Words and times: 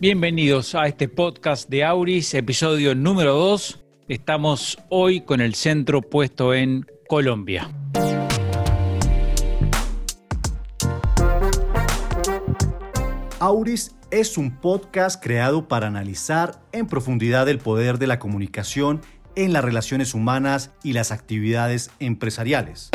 Bienvenidos 0.00 0.76
a 0.76 0.86
este 0.86 1.08
podcast 1.08 1.68
de 1.68 1.84
Auris, 1.84 2.32
episodio 2.34 2.94
número 2.94 3.34
2. 3.34 3.80
Estamos 4.06 4.78
hoy 4.90 5.22
con 5.22 5.40
el 5.40 5.56
centro 5.56 6.02
puesto 6.02 6.54
en 6.54 6.86
Colombia. 7.08 7.68
Auris 13.40 13.96
es 14.10 14.38
un 14.38 14.56
podcast 14.60 15.22
creado 15.22 15.68
para 15.68 15.88
analizar 15.88 16.62
en 16.72 16.86
profundidad 16.86 17.48
el 17.48 17.58
poder 17.58 17.98
de 17.98 18.06
la 18.06 18.18
comunicación 18.18 19.02
en 19.34 19.52
las 19.52 19.64
relaciones 19.64 20.14
humanas 20.14 20.70
y 20.82 20.92
las 20.92 21.10
actividades 21.12 21.90
empresariales. 21.98 22.90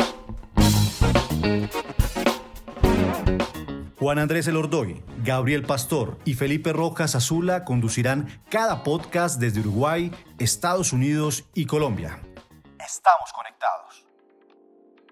Juan 4.04 4.18
Andrés 4.18 4.46
Elordoy, 4.46 5.02
Gabriel 5.24 5.62
Pastor 5.62 6.18
y 6.26 6.34
Felipe 6.34 6.74
Rojas 6.74 7.14
Azula 7.14 7.64
conducirán 7.64 8.28
cada 8.50 8.82
podcast 8.82 9.40
desde 9.40 9.60
Uruguay, 9.60 10.10
Estados 10.38 10.92
Unidos 10.92 11.48
y 11.54 11.64
Colombia. 11.64 12.20
Estamos 12.78 13.32
conectados. 13.32 14.06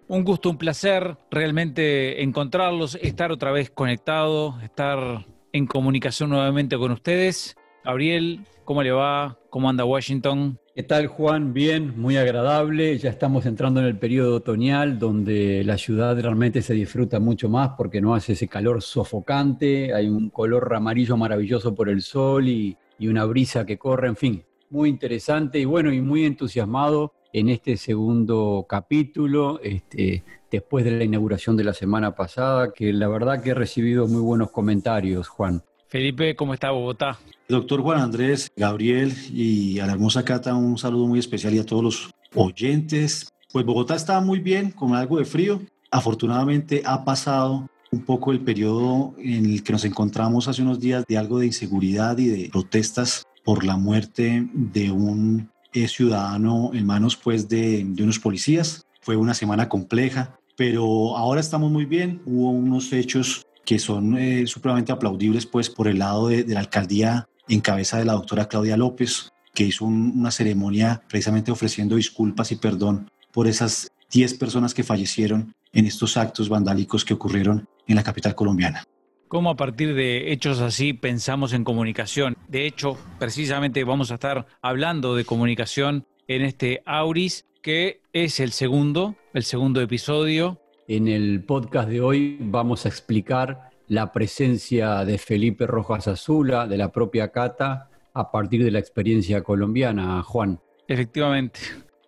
Un 0.09 0.25
gusto, 0.25 0.51
un 0.51 0.59
placer 0.59 1.17
realmente 1.31 2.23
encontrarlos, 2.23 2.97
estar 2.97 3.33
otra 3.33 3.51
vez 3.51 3.71
conectado, 3.71 4.61
estar 4.61 5.25
en 5.55 5.67
comunicación 5.67 6.29
nuevamente 6.29 6.77
con 6.77 6.93
ustedes. 6.93 7.57
Gabriel, 7.85 8.41
¿cómo 8.65 8.83
le 8.83 8.93
va? 8.93 9.37
¿Cómo 9.51 9.69
anda 9.69 9.85
Washington? 9.85 10.59
¿Qué 10.75 10.85
tal 10.85 11.09
Juan? 11.09 11.53
Bien, 11.53 12.01
muy 12.01 12.17
agradable. 12.17 12.97
Ya 12.97 13.11
estamos 13.11 13.45
entrando 13.45 13.81
en 13.81 13.87
el 13.87 13.99
periodo 13.99 14.37
otoñal 14.37 15.01
donde 15.01 15.65
la 15.65 15.77
ciudad 15.77 16.19
realmente 16.19 16.63
se 16.63 16.75
disfruta 16.75 17.19
mucho 17.19 17.49
más 17.49 17.71
porque 17.77 18.01
no 18.01 18.15
hace 18.15 18.35
ese 18.35 18.47
calor 18.47 18.83
sofocante, 18.83 19.93
hay 19.93 20.09
un 20.09 20.31
color 20.31 20.73
amarillo 20.75 21.17
maravilloso 21.17 21.75
por 21.75 21.89
el 21.89 22.03
sol 22.03 22.49
y, 22.49 22.77
una 23.01 23.25
brisa 23.25 23.67
que 23.67 23.79
corre, 23.79 24.07
en 24.07 24.15
fin, 24.15 24.45
muy 24.71 24.89
interesante 24.89 25.59
y 25.59 25.65
bueno, 25.65 25.93
y 25.93 26.01
muy 26.01 26.25
entusiasmado 26.25 27.15
en 27.33 27.49
este 27.49 27.77
segundo 27.77 28.65
capítulo, 28.69 29.59
este, 29.61 30.23
después 30.49 30.85
de 30.85 30.93
la 30.93 31.03
inauguración 31.03 31.57
de 31.57 31.65
la 31.65 31.75
semana 31.75 32.15
pasada, 32.15 32.73
que 32.73 32.93
la 32.93 33.09
verdad 33.09 33.43
que 33.43 33.51
he 33.51 33.55
recibido 33.55 34.07
muy 34.07 34.21
buenos 34.21 34.53
comentarios, 34.53 35.27
Juan. 35.27 35.65
Felipe, 35.93 36.35
¿cómo 36.35 36.55
está 36.55 36.71
Bogotá? 36.71 37.19
Doctor 37.51 37.83
Juan 37.83 38.01
Andrés, 38.01 38.51
Gabriel 38.57 39.13
y 39.31 39.79
a 39.79 39.85
la 39.85 39.93
hermosa 39.93 40.25
Cata, 40.25 40.55
un 40.55 40.79
saludo 40.79 41.07
muy 41.07 41.19
especial 41.19 41.53
y 41.53 41.59
a 41.59 41.67
todos 41.67 41.85
los 41.85 42.11
oyentes. 42.35 43.31
Pues 43.53 43.67
Bogotá 43.67 43.95
está 43.95 44.19
muy 44.23 44.41
bien, 44.41 44.71
con 44.71 44.95
algo 44.95 45.19
de 45.19 45.27
frío. 45.27 45.61
Afortunadamente 45.91 46.81
ha 46.87 47.05
pasado 47.05 47.69
un 47.91 48.01
poco 48.07 48.33
el 48.33 48.41
periodo 48.41 49.15
en 49.19 49.45
el 49.45 49.63
que 49.63 49.73
nos 49.73 49.85
encontramos 49.85 50.49
hace 50.49 50.63
unos 50.63 50.81
días 50.81 51.05
de 51.07 51.19
algo 51.19 51.41
de 51.41 51.47
inseguridad 51.49 52.17
y 52.17 52.29
de 52.29 52.49
protestas 52.49 53.27
por 53.45 53.63
la 53.63 53.77
muerte 53.77 54.49
de 54.55 54.91
un 54.91 55.51
eh, 55.75 55.89
ciudadano 55.89 56.71
en 56.73 56.87
manos 56.87 57.19
pues 57.19 57.51
de, 57.51 57.85
de 57.85 58.03
unos 58.03 58.19
policías. 58.19 58.87
Fue 59.03 59.17
una 59.17 59.35
semana 59.35 59.69
compleja, 59.69 60.39
pero 60.57 61.19
ahora 61.19 61.43
estamos 61.43 61.71
muy 61.71 61.85
bien. 61.85 62.23
Hubo 62.25 62.49
unos 62.49 62.91
hechos 62.95 63.45
que 63.65 63.79
son 63.79 64.17
eh, 64.19 64.47
supremamente 64.47 64.93
aplaudibles 64.93 65.47
pues 65.47 65.71
por 65.71 65.89
el 65.89 65.99
lado 65.99 66.29
de, 66.29 66.45
la 66.47 66.61
alcaldía 66.61 67.29
en 67.49 67.61
cabeza 67.61 67.99
de 67.99 68.05
la 68.05 68.15
doctora 68.15 68.49
Claudia 68.49 68.77
López, 68.77 69.33
que 69.55 69.65
hizo 69.65 69.85
una 69.85 70.31
ceremonia 70.31 71.03
precisamente 71.09 71.51
ofreciendo 71.51 71.97
disculpas 71.97 72.53
y 72.53 72.57
perdón 72.57 73.11
por 73.33 73.47
esas 73.47 73.91
10 74.11 74.35
personas 74.35 74.75
que 74.75 74.83
fallecieron 74.83 75.55
en 75.73 75.87
estos 75.87 76.17
actos 76.17 76.49
vandálicos 76.49 77.05
que 77.05 77.15
ocurrieron 77.15 77.69
en 77.87 77.97
la 77.97 78.03
capital 78.03 78.35
colombiana. 78.35 78.85
¿Cómo 79.29 79.51
a 79.51 79.57
partir 79.57 79.95
de 79.95 80.33
hechos 80.33 80.61
así 80.61 80.93
pensamos 80.93 81.55
en 81.55 81.65
comunicación? 81.65 82.37
De 82.49 82.67
hecho, 82.67 82.99
precisamente 83.19 83.83
vamos 83.85 84.11
a 84.11 84.15
estar 84.15 84.47
hablando 84.61 85.15
de 85.15 85.25
comunicación 85.25 86.07
en 86.29 86.43
este 86.43 86.83
Auris, 86.85 87.47
que 87.63 88.03
es 88.13 88.41
el 88.41 88.53
segundo, 88.53 89.17
el 89.33 89.45
segundo 89.45 89.81
episodio 89.81 90.62
en 90.89 91.09
el 91.09 91.45
podcast 91.45 91.89
de 91.89 92.01
hoy 92.01 92.39
vamos 92.41 92.85
a 92.85 92.89
explicar 92.89 93.71
la 93.89 94.13
presencia 94.13 95.05
de 95.05 95.19
Felipe 95.19 95.67
Rojas 95.67 96.09
Azula, 96.09 96.67
de 96.67 96.79
la 96.79 96.91
propia 96.91 97.29
Cata, 97.29 97.91
a 98.15 98.31
partir 98.31 98.65
de 98.65 98.71
la 98.71 98.79
experiencia 98.79 99.43
colombiana, 99.43 100.23
Juan. 100.23 100.61
Efectivamente. 100.89 101.61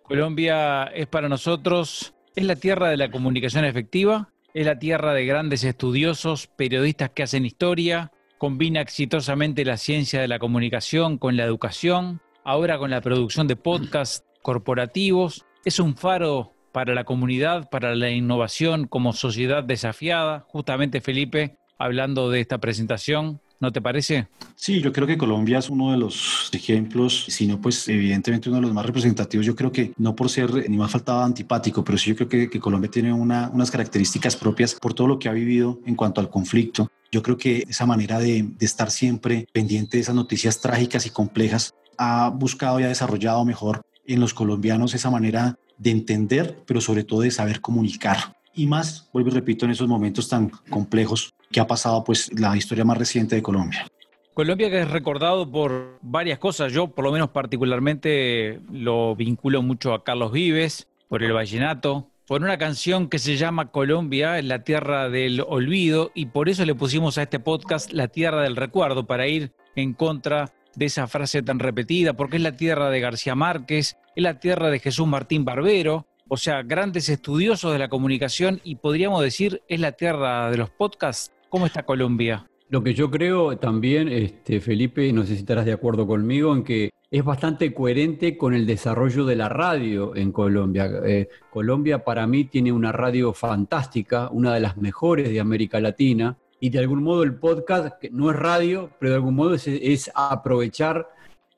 Colombia 0.03 0.85
es 0.85 1.07
para 1.07 1.29
nosotros, 1.29 2.13
es 2.35 2.45
la 2.45 2.55
tierra 2.55 2.89
de 2.89 2.97
la 2.97 3.09
comunicación 3.09 3.65
efectiva, 3.65 4.29
es 4.53 4.65
la 4.65 4.77
tierra 4.77 5.13
de 5.13 5.25
grandes 5.25 5.63
estudiosos, 5.63 6.47
periodistas 6.47 7.09
que 7.09 7.23
hacen 7.23 7.45
historia, 7.45 8.11
combina 8.37 8.81
exitosamente 8.81 9.65
la 9.65 9.77
ciencia 9.77 10.21
de 10.21 10.27
la 10.27 10.39
comunicación 10.39 11.17
con 11.17 11.37
la 11.37 11.43
educación, 11.43 12.21
ahora 12.43 12.77
con 12.77 12.91
la 12.91 13.01
producción 13.01 13.47
de 13.47 13.55
podcasts 13.55 14.25
corporativos, 14.41 15.45
es 15.65 15.79
un 15.79 15.95
faro 15.95 16.54
para 16.75 16.93
la 16.93 17.05
comunidad, 17.05 17.69
para 17.69 17.95
la 17.95 18.09
innovación 18.11 18.85
como 18.85 19.13
sociedad 19.13 19.63
desafiada. 19.63 20.41
Justamente 20.49 20.99
Felipe, 20.99 21.55
hablando 21.77 22.29
de 22.29 22.41
esta 22.41 22.57
presentación, 22.57 23.39
¿no 23.61 23.71
te 23.71 23.81
parece? 23.81 24.27
Sí, 24.57 24.81
yo 24.81 24.91
creo 24.91 25.07
que 25.07 25.17
Colombia 25.17 25.59
es 25.59 25.69
uno 25.69 25.93
de 25.93 25.97
los 25.97 26.49
ejemplos, 26.51 27.27
sino 27.29 27.61
pues 27.61 27.87
evidentemente 27.87 28.49
uno 28.49 28.57
de 28.57 28.63
los 28.63 28.73
más 28.73 28.85
representativos. 28.85 29.45
Yo 29.45 29.55
creo 29.55 29.71
que 29.71 29.93
no 29.97 30.17
por 30.17 30.29
ser 30.29 30.69
ni 30.69 30.75
más 30.75 30.91
faltaba 30.91 31.23
antipático, 31.23 31.81
pero 31.81 31.97
sí 31.97 32.09
yo 32.09 32.17
creo 32.17 32.27
que, 32.27 32.49
que 32.49 32.59
Colombia 32.59 32.91
tiene 32.91 33.13
una, 33.13 33.49
unas 33.53 33.71
características 33.71 34.35
propias 34.35 34.75
por 34.75 34.93
todo 34.93 35.07
lo 35.07 35.17
que 35.17 35.29
ha 35.29 35.31
vivido 35.31 35.79
en 35.85 35.95
cuanto 35.95 36.19
al 36.19 36.29
conflicto. 36.29 36.91
Yo 37.09 37.23
creo 37.23 37.37
que 37.37 37.63
esa 37.69 37.85
manera 37.85 38.19
de, 38.19 38.43
de 38.43 38.65
estar 38.65 38.91
siempre 38.91 39.47
pendiente 39.53 39.95
de 39.95 40.01
esas 40.01 40.15
noticias 40.15 40.59
trágicas 40.59 41.05
y 41.05 41.09
complejas 41.09 41.73
ha 41.97 42.27
buscado 42.27 42.81
y 42.81 42.83
ha 42.83 42.89
desarrollado 42.89 43.45
mejor 43.45 43.81
en 44.07 44.19
los 44.19 44.33
colombianos 44.33 44.93
esa 44.93 45.09
manera 45.09 45.57
de 45.77 45.91
entender, 45.91 46.57
pero 46.65 46.81
sobre 46.81 47.03
todo 47.03 47.21
de 47.21 47.31
saber 47.31 47.61
comunicar. 47.61 48.35
Y 48.53 48.67
más, 48.67 49.09
vuelvo 49.11 49.29
y 49.29 49.33
repito, 49.33 49.65
en 49.65 49.71
esos 49.71 49.87
momentos 49.87 50.29
tan 50.29 50.49
complejos 50.69 51.33
que 51.51 51.59
ha 51.59 51.67
pasado 51.67 52.03
pues 52.03 52.31
la 52.39 52.55
historia 52.55 52.85
más 52.85 52.97
reciente 52.97 53.35
de 53.35 53.41
Colombia. 53.41 53.87
Colombia 54.33 54.69
que 54.69 54.81
es 54.81 54.91
recordado 54.91 55.49
por 55.49 55.97
varias 56.01 56.39
cosas, 56.39 56.73
yo 56.73 56.87
por 56.87 57.05
lo 57.05 57.11
menos 57.11 57.29
particularmente 57.29 58.59
lo 58.71 59.15
vinculo 59.15 59.61
mucho 59.61 59.93
a 59.93 60.03
Carlos 60.03 60.31
Vives, 60.33 60.87
por 61.07 61.23
el 61.23 61.31
vallenato, 61.31 62.09
por 62.27 62.41
una 62.41 62.57
canción 62.57 63.07
que 63.07 63.19
se 63.19 63.37
llama 63.37 63.71
Colombia, 63.71 64.41
la 64.41 64.63
tierra 64.63 65.09
del 65.09 65.41
olvido, 65.41 66.11
y 66.15 66.25
por 66.25 66.49
eso 66.49 66.65
le 66.65 66.75
pusimos 66.75 67.17
a 67.17 67.23
este 67.23 67.39
podcast 67.39 67.93
la 67.93 68.07
tierra 68.07 68.41
del 68.41 68.55
recuerdo, 68.55 69.05
para 69.05 69.27
ir 69.27 69.51
en 69.75 69.93
contra 69.93 70.51
de 70.75 70.85
esa 70.85 71.07
frase 71.07 71.41
tan 71.41 71.59
repetida, 71.59 72.13
porque 72.13 72.37
es 72.37 72.43
la 72.43 72.55
tierra 72.55 72.89
de 72.89 72.99
García 72.99 73.35
Márquez, 73.35 73.97
es 74.15 74.23
la 74.23 74.39
tierra 74.39 74.69
de 74.69 74.79
Jesús 74.79 75.07
Martín 75.07 75.45
Barbero, 75.45 76.07
o 76.27 76.37
sea, 76.37 76.63
grandes 76.63 77.09
estudiosos 77.09 77.71
de 77.71 77.79
la 77.79 77.89
comunicación 77.89 78.59
y 78.63 78.75
podríamos 78.75 79.21
decir 79.21 79.61
es 79.67 79.79
la 79.79 79.91
tierra 79.91 80.49
de 80.49 80.57
los 80.57 80.69
podcasts. 80.69 81.31
¿Cómo 81.49 81.65
está 81.65 81.83
Colombia? 81.83 82.47
Lo 82.69 82.83
que 82.83 82.95
yo 82.95 83.11
creo 83.11 83.57
también, 83.57 84.09
este, 84.09 84.59
Felipe, 84.59 85.13
no 85.13 85.21
sé 85.21 85.33
si 85.33 85.39
estarás 85.39 85.65
de 85.65 85.73
acuerdo 85.73 86.07
conmigo, 86.07 86.53
en 86.55 86.63
que 86.63 86.89
es 87.11 87.23
bastante 87.23 87.73
coherente 87.73 88.37
con 88.37 88.55
el 88.55 88.65
desarrollo 88.65 89.25
de 89.25 89.35
la 89.35 89.49
radio 89.49 90.15
en 90.15 90.31
Colombia. 90.31 90.89
Eh, 91.05 91.29
Colombia 91.51 92.03
para 92.03 92.25
mí 92.25 92.45
tiene 92.45 92.71
una 92.71 92.91
radio 92.91 93.33
fantástica, 93.33 94.29
una 94.31 94.53
de 94.53 94.59
las 94.61 94.77
mejores 94.77 95.29
de 95.29 95.39
América 95.39 95.79
Latina, 95.79 96.37
y 96.65 96.69
de 96.71 96.79
algún 96.79 97.03
modo 97.03 97.21
el 97.21 97.35
podcast, 97.35 97.99
que 98.01 98.09
no 98.09 98.31
es 98.31 98.35
radio, 98.35 98.89
pero 98.99 99.11
de 99.11 99.17
algún 99.17 99.35
modo 99.35 99.53
es, 99.53 100.11
aprovechar 100.15 101.07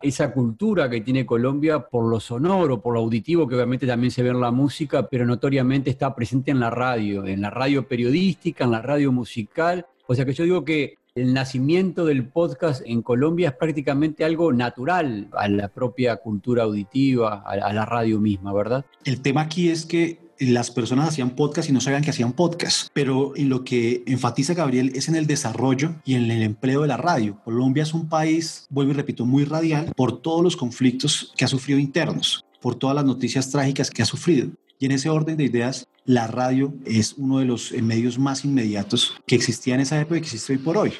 esa 0.02 0.34
cultura 0.34 0.90
que 0.90 1.00
tiene 1.00 1.26
Colombia 1.26 1.80
por 1.80 2.12
lo 2.12 2.20
sonoro, 2.20 2.82
por 2.82 2.94
lo 2.94 3.00
auditivo, 3.00 3.48
que 3.48 3.56
obviamente 3.56 3.88
también 3.88 4.12
se 4.12 4.22
ve 4.22 4.32
en 4.32 4.42
la 4.42 4.52
música, 4.52 5.08
pero 5.08 5.26
notoriamente 5.26 5.90
está 5.90 6.14
presente 6.14 6.52
en 6.52 6.60
la 6.60 6.70
radio, 6.70 7.26
en 7.26 7.40
la 7.40 7.50
radio 7.50 7.88
periodística, 7.88 8.66
en 8.66 8.72
la 8.72 8.82
radio 8.82 9.14
musical. 9.14 9.86
O 10.08 10.14
sea 10.14 10.26
que 10.26 10.34
yo 10.34 10.44
digo 10.44 10.66
que 10.66 10.98
el 11.16 11.34
nacimiento 11.34 12.04
del 12.04 12.28
podcast 12.28 12.82
en 12.86 13.02
Colombia 13.02 13.48
es 13.48 13.56
prácticamente 13.56 14.26
algo 14.26 14.52
natural 14.52 15.30
a 15.32 15.48
la 15.48 15.70
propia 15.70 16.18
cultura 16.18 16.64
auditiva, 16.64 17.44
a 17.46 17.72
la 17.72 17.86
radio 17.86 18.20
misma, 18.20 18.52
¿verdad? 18.52 18.86
El 19.06 19.22
tema 19.22 19.44
aquí 19.44 19.70
es 19.70 19.86
que 19.86 20.27
las 20.40 20.72
personas 20.72 21.10
hacían 21.10 21.32
podcast 21.32 21.70
y 21.70 21.74
no 21.74 21.82
sabían 21.82 22.04
que 22.04 22.10
hacían 22.10 22.34
podcast. 22.34 22.90
Pero 22.94 23.34
lo 23.38 23.64
que 23.64 24.04
enfatiza 24.06 24.54
Gabriel 24.54 24.92
es 24.96 25.08
en 25.08 25.16
el 25.16 25.28
desarrollo 25.28 25.96
y 26.06 26.16
en 26.16 26.30
el 26.30 26.42
empleo 26.42 26.82
de 26.82 26.88
la 26.88 26.98
radio. 26.98 27.40
Colombia 27.44 27.84
es 27.84 27.94
un 27.94 28.10
país, 28.10 28.68
vuelvo 28.70 28.92
y 28.92 28.96
repito, 28.96 29.26
muy 29.26 29.46
radial 29.46 29.94
por 29.96 30.22
todos 30.22 30.44
los 30.44 30.56
conflictos 30.56 31.34
que 31.36 31.46
ha 31.46 31.48
sufrido 31.48 31.80
internos, 31.80 32.46
por 32.62 32.76
todas 32.76 32.96
las 32.96 33.06
noticias 33.06 33.50
trágicas 33.50 33.90
que 33.90 34.02
ha 34.02 34.06
sufrido. 34.06 34.50
Y 34.80 34.86
en 34.86 34.92
ese 34.92 35.10
orden 35.10 35.38
de 35.38 35.46
ideas, 35.46 35.88
la 36.06 36.28
radio 36.28 36.74
es 36.86 37.16
uno 37.18 37.40
de 37.40 37.46
los 37.46 37.72
medios 37.72 38.20
más 38.20 38.46
inmediatos 38.46 39.16
que 39.26 39.36
existía 39.36 39.74
en 39.76 39.82
esa 39.82 40.00
época 40.00 40.18
y 40.18 40.22
que 40.22 40.28
existe 40.28 40.54
hoy 40.54 40.60
por 40.60 40.78
hoy. 40.78 40.94